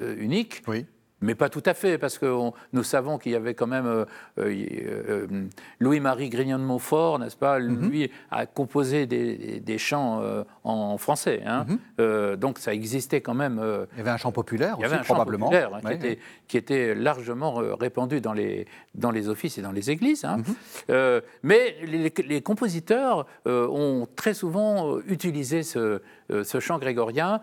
[0.00, 0.62] unique.
[0.68, 0.86] Oui.
[1.20, 3.86] Mais pas tout à fait, parce que on- nous savons qu'il y avait quand même
[3.86, 4.04] euh,
[4.38, 4.66] euh,
[5.08, 5.26] euh,
[5.80, 7.88] Louis-Marie Grignon de Montfort, n'est-ce pas Mhm.
[7.90, 11.42] Lui a composé des, des chants euh, en français.
[11.44, 11.66] hein.
[11.98, 12.36] Mhm.
[12.36, 13.60] Donc ça existait quand même.
[13.94, 15.86] Il y avait un chant populaire il y aussi, avait un chant populaire hein, qui,
[15.86, 20.24] Ouais, était, qui était largement répandu dans les, dans les offices et dans les églises.
[20.24, 20.38] hein.
[20.88, 21.20] Mhm.
[21.42, 26.00] Mais les, les compositeurs ont très souvent utilisé ce,
[26.44, 27.40] ce chant grégorien.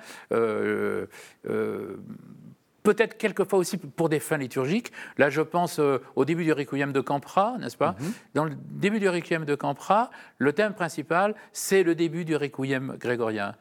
[2.86, 4.92] Peut-être quelquefois aussi pour des fins liturgiques.
[5.18, 7.96] Là, je pense euh, au début du Requiem de Campra, n'est-ce pas?
[8.00, 8.14] Mhm.
[8.36, 12.96] Dans le début du Requiem de Campra, le thème principal, c'est le début du Requiem
[13.00, 13.56] grégorien.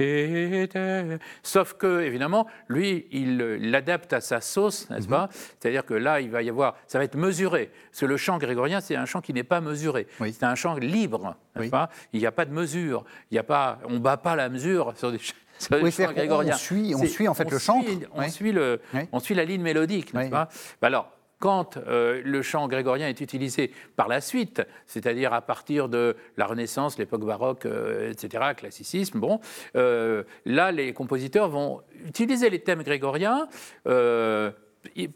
[0.00, 1.18] Requiem.
[1.42, 5.28] Sauf que, évidemment, lui, il euh, l'adapte à sa sauce, n'est-ce pas?
[5.60, 7.70] C'est-à-dire que là, il va y avoir, ça va être mesuré.
[7.90, 10.06] Parce que le chant grégorien, c'est un chant qui n'est pas mesuré.
[10.20, 10.32] Oui.
[10.32, 11.70] C'est un chant libre, n'est-ce Oui.
[11.70, 11.88] pas?
[12.12, 13.04] Il n'y a pas de mesure.
[13.30, 15.41] Il n'y a pas, on bat pas la mesure sur des, ch- sur des
[15.82, 15.90] Oui,
[16.54, 18.30] on suit- on C'est- suit, en fait, le suit- On Oui.
[18.30, 19.00] suit le, Oui.
[19.12, 20.48] on suit la ligne mélodique, n'est-ce pas?
[20.80, 25.88] Bah Alors, quand euh, le chant grégorien est utilisé par la suite, c'est-à-dire à partir
[25.88, 29.40] de la Renaissance, l'époque baroque, euh, etc., classicisme, bon,
[29.74, 33.48] euh, là, les compositeurs vont utiliser les thèmes grégoriens.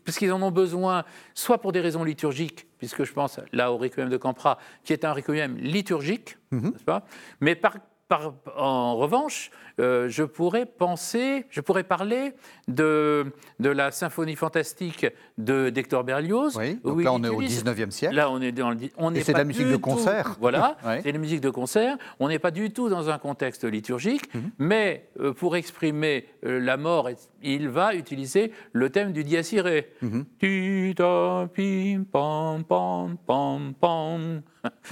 [0.05, 3.77] parce qu'ils en ont besoin, soit pour des raisons liturgiques, puisque je pense là au
[3.79, 7.05] Requiem de Campra, qui est un Requiem liturgique, n'est-ce pas?
[7.41, 7.75] Mais par,
[8.09, 12.33] par- en revanche, euh, je pourrais penser, je pourrais parler
[12.69, 13.27] de,
[13.61, 15.07] de la symphonie fantastique
[15.39, 16.57] de d'Hector Berlioz.
[16.57, 18.15] Oui, donc là on est au utilise- 19e siècle.
[18.15, 20.37] Là, on est dans le, on Et c'est de la musique de tout- concert.
[20.41, 21.01] Voilà, Ouais.
[21.03, 21.97] c'est la musique de concert.
[22.21, 24.51] On n'est pas du tout dans un contexte liturgique, Mhm.
[24.59, 27.11] mais euh, pour exprimer euh, la mort,
[27.43, 29.83] il va utiliser le thème du dies irae.
[30.01, 30.25] Mhm.
[30.41, 30.95] Ti,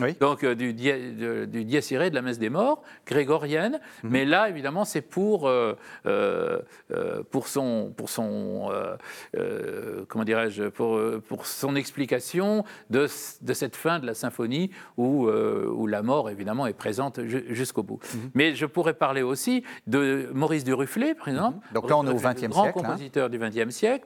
[0.00, 0.14] Oui.
[0.20, 3.80] Donc euh, du, die- de- du irae de la messe des morts, grégorienne.
[4.02, 4.10] Mhm.
[4.10, 5.74] Mais là, évidemment, c'est pour, euh,
[6.06, 6.60] euh,
[7.30, 8.70] pour son, pour son
[10.08, 13.06] comment dirais-je, pour, pour son explication de,
[13.42, 17.82] de cette fin de la symphonie où, où la mort, évidemment, est présente ju- jusqu'au
[17.82, 18.00] bout.
[18.14, 18.30] Mhm.
[18.34, 21.56] Mais je pourrais parler aussi de Maurice Duruflé, par exemple.
[21.68, 21.74] Mhm.
[21.74, 22.82] Donc là, on est au XXe Duruflé, grand siècle, hein.
[22.82, 24.04] compositeur du XXe siècle,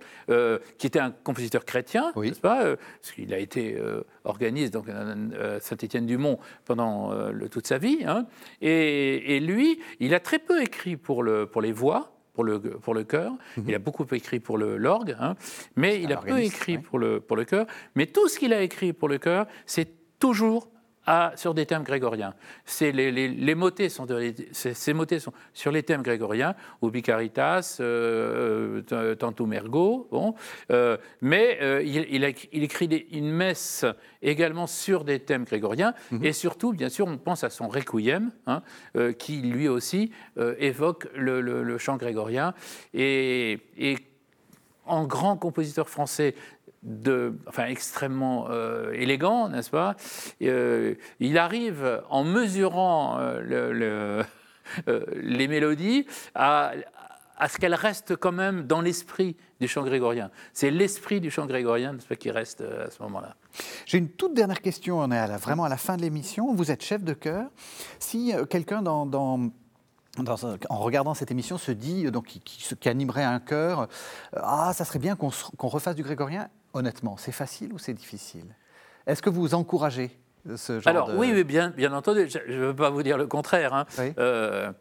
[0.79, 2.29] qui était un compositeur chrétien, Oui.
[2.29, 3.79] n'est-ce pas Parce qu'il a été
[4.25, 7.99] organiste donc à Saint-Étienne-du-Mont pendant euh, le- toute sa vie.
[8.07, 8.27] hein.
[8.61, 12.15] Et, et lui, il a très peu écrit pour, le, pour les voix.
[12.35, 13.33] Pour le, pour le chœur,
[13.67, 15.35] il a beaucoup écrit pour l'orgue, hein,
[15.75, 17.67] mais il a peu écrit pour le, pour le chœur.
[17.97, 19.89] Mais tout ce qu'il a écrit pour le chœur, c'est
[20.21, 20.69] toujours
[21.09, 22.35] à- sur des thèmes grégoriens.
[22.81, 27.01] Les, les, les motets sont de- ces, ces motets sont sur les thèmes grégoriens, Ubi
[27.01, 30.35] Caritas, euh, euh, Tantum Ergo, bon.
[30.71, 33.87] Euh, mais euh, il, il a écrit- il écrit des- une messe
[34.21, 38.63] également sur des thèmes grégoriens, et surtout, bien sûr, on pense à son Requiem, hein,
[39.19, 40.11] qui lui aussi
[40.59, 42.53] évoque le, le- le chant grégorien.
[42.93, 43.97] Et, et
[44.85, 46.35] en grand compositeur français
[47.47, 49.97] enfin, extrêmement euh, élégant, n'est-ce pas?
[50.43, 54.25] Euh, Il arrive, en mesurant euh, le- le-
[55.17, 56.73] les mélodies, à,
[57.49, 60.31] ce qu'elles restent quand même dans l'esprit du chant grégorien.
[60.53, 63.37] C'est l'esprit du chant grégorien qui reste à ce moment-là.
[63.87, 66.53] J'ai une toute dernière question, on est à vraiment à la fin de l'émission.
[66.55, 67.47] Vous êtes chef de chœur.
[67.99, 73.87] Si quelqu'un en regardant cette émission se dit, donc, qui, qui animerait un chœur, euh,
[74.43, 75.31] ah, ça serait bien qu'on
[75.69, 76.49] refasse du grégorien,
[76.79, 78.47] honnêtement, c'est facile ou c'est difficile?
[79.07, 80.19] Est-ce que vous encouragez
[80.57, 81.17] ce genre Alors de...
[81.17, 83.75] oui, oui, bien, bien entendu, je ne veux pas vous dire le contraire.
[83.75, 83.87] hein.
[83.99, 84.13] Oui.
[84.19, 84.73] Euh,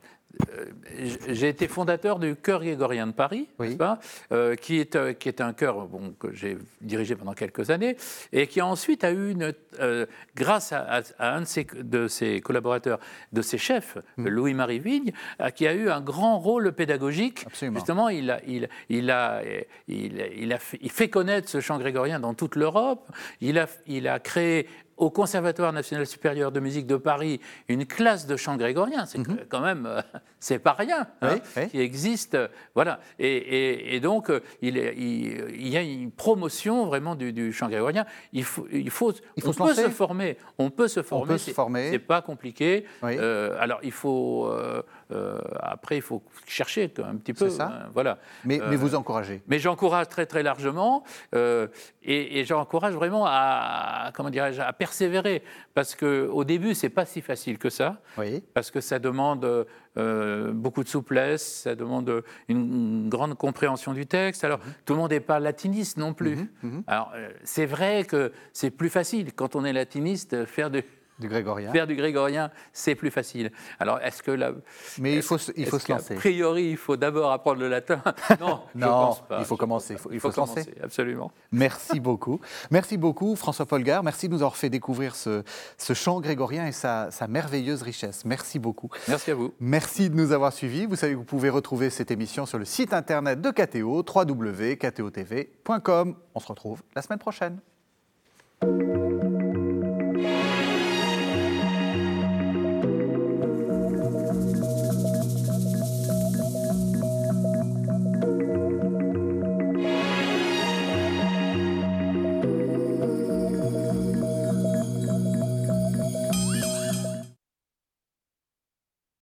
[1.27, 3.67] j'ai été fondateur du chœur grégorien de Paris, Oui.
[3.67, 3.99] n'est-ce pas
[4.31, 7.97] Euh, qui, est, euh, qui est un chœur bon, que j'ai dirigé pendant quelques années
[8.33, 10.05] et qui ensuite a eu, une, euh,
[10.35, 12.99] grâce à, un de ses, de ses collaborateurs,
[13.33, 14.27] de ses chefs, Mm.
[14.27, 15.11] Louis-Marie Vigne,
[15.41, 17.43] euh, qui a eu un grand rôle pédagogique.
[17.45, 17.77] Absolument.
[17.79, 19.41] Justement, il, a, il, il, a,
[19.87, 23.07] il, il a fait, connaître ce chant grégorien dans toute l'Europe.
[23.41, 24.67] Il a, il a créé
[24.97, 27.39] au Conservatoire national supérieur de musique de Paris
[27.69, 29.05] une classe de chant grégorien.
[29.05, 30.01] C'est quand même, euh,
[30.39, 31.41] c'est pas rien, hein, Mhm.
[31.57, 32.35] Oui, qui existe.
[32.35, 32.99] euh, Voilà.
[33.19, 37.31] Et, et- et donc, euh, il, est- il- il y a une promotion vraiment du,
[37.33, 38.05] du chant grégorien.
[38.33, 39.83] Il faut, il faut, Il faut on se peut lancer.
[39.83, 40.37] se former.
[40.57, 41.27] On peut se former.
[41.33, 41.89] peut se c'est- former.
[41.91, 42.85] C'est pas compliqué.
[43.03, 43.17] Oui.
[43.17, 44.51] Alors, il faut,
[45.11, 47.49] euh, après, il faut chercher un petit peu.
[47.49, 47.67] C'est ça.
[47.85, 48.17] hein, voilà.
[48.45, 49.41] Mais, Euh, mais vous encouragez.
[49.47, 51.03] Mais j'encourage très très largement
[51.35, 51.67] euh,
[52.03, 55.43] et, et j'encourage vraiment à comment dirais-je à persévérer
[55.73, 58.43] parce que au début c'est pas si facile que ça Oui.
[58.53, 59.65] parce que ça demande
[59.97, 64.43] euh, beaucoup de souplesse, ça demande une, une grande compréhension du texte.
[64.43, 66.37] Alors tout le monde n'est pas latiniste non plus.
[66.87, 70.83] Alors euh, c'est vrai que c'est plus facile quand on est latiniste faire du
[71.19, 71.71] Du grégorien.
[71.71, 73.51] faire du grégorien, c'est plus facile.
[73.79, 74.51] Alors est-ce que la,
[74.99, 76.13] Mais il faut, se- il faut se lancer.
[76.13, 78.01] qu'a priori, il faut d'abord apprendre le latin.
[78.39, 79.39] Non, je Non, pense pas.
[79.39, 80.15] il faut Je commencer, il faut- pas.
[80.15, 80.63] il faut se lancer.
[80.65, 81.31] commencer, Absolument.
[81.51, 82.39] Merci beaucoup.
[82.69, 84.03] Merci beaucoup, François Polgar.
[84.03, 85.41] Merci de nous avoir fait découvrir ce,
[85.77, 88.23] ce chant grégorien et sa, sa merveilleuse richesse.
[88.25, 88.89] Merci beaucoup.
[89.07, 89.53] Merci à vous.
[89.59, 90.85] Merci de nous avoir suivis.
[90.85, 96.15] Vous savez que vous pouvez retrouver cette émission sur le site internet de KTO, www.ktotv.com.
[96.35, 97.57] On se retrouve la semaine prochaine.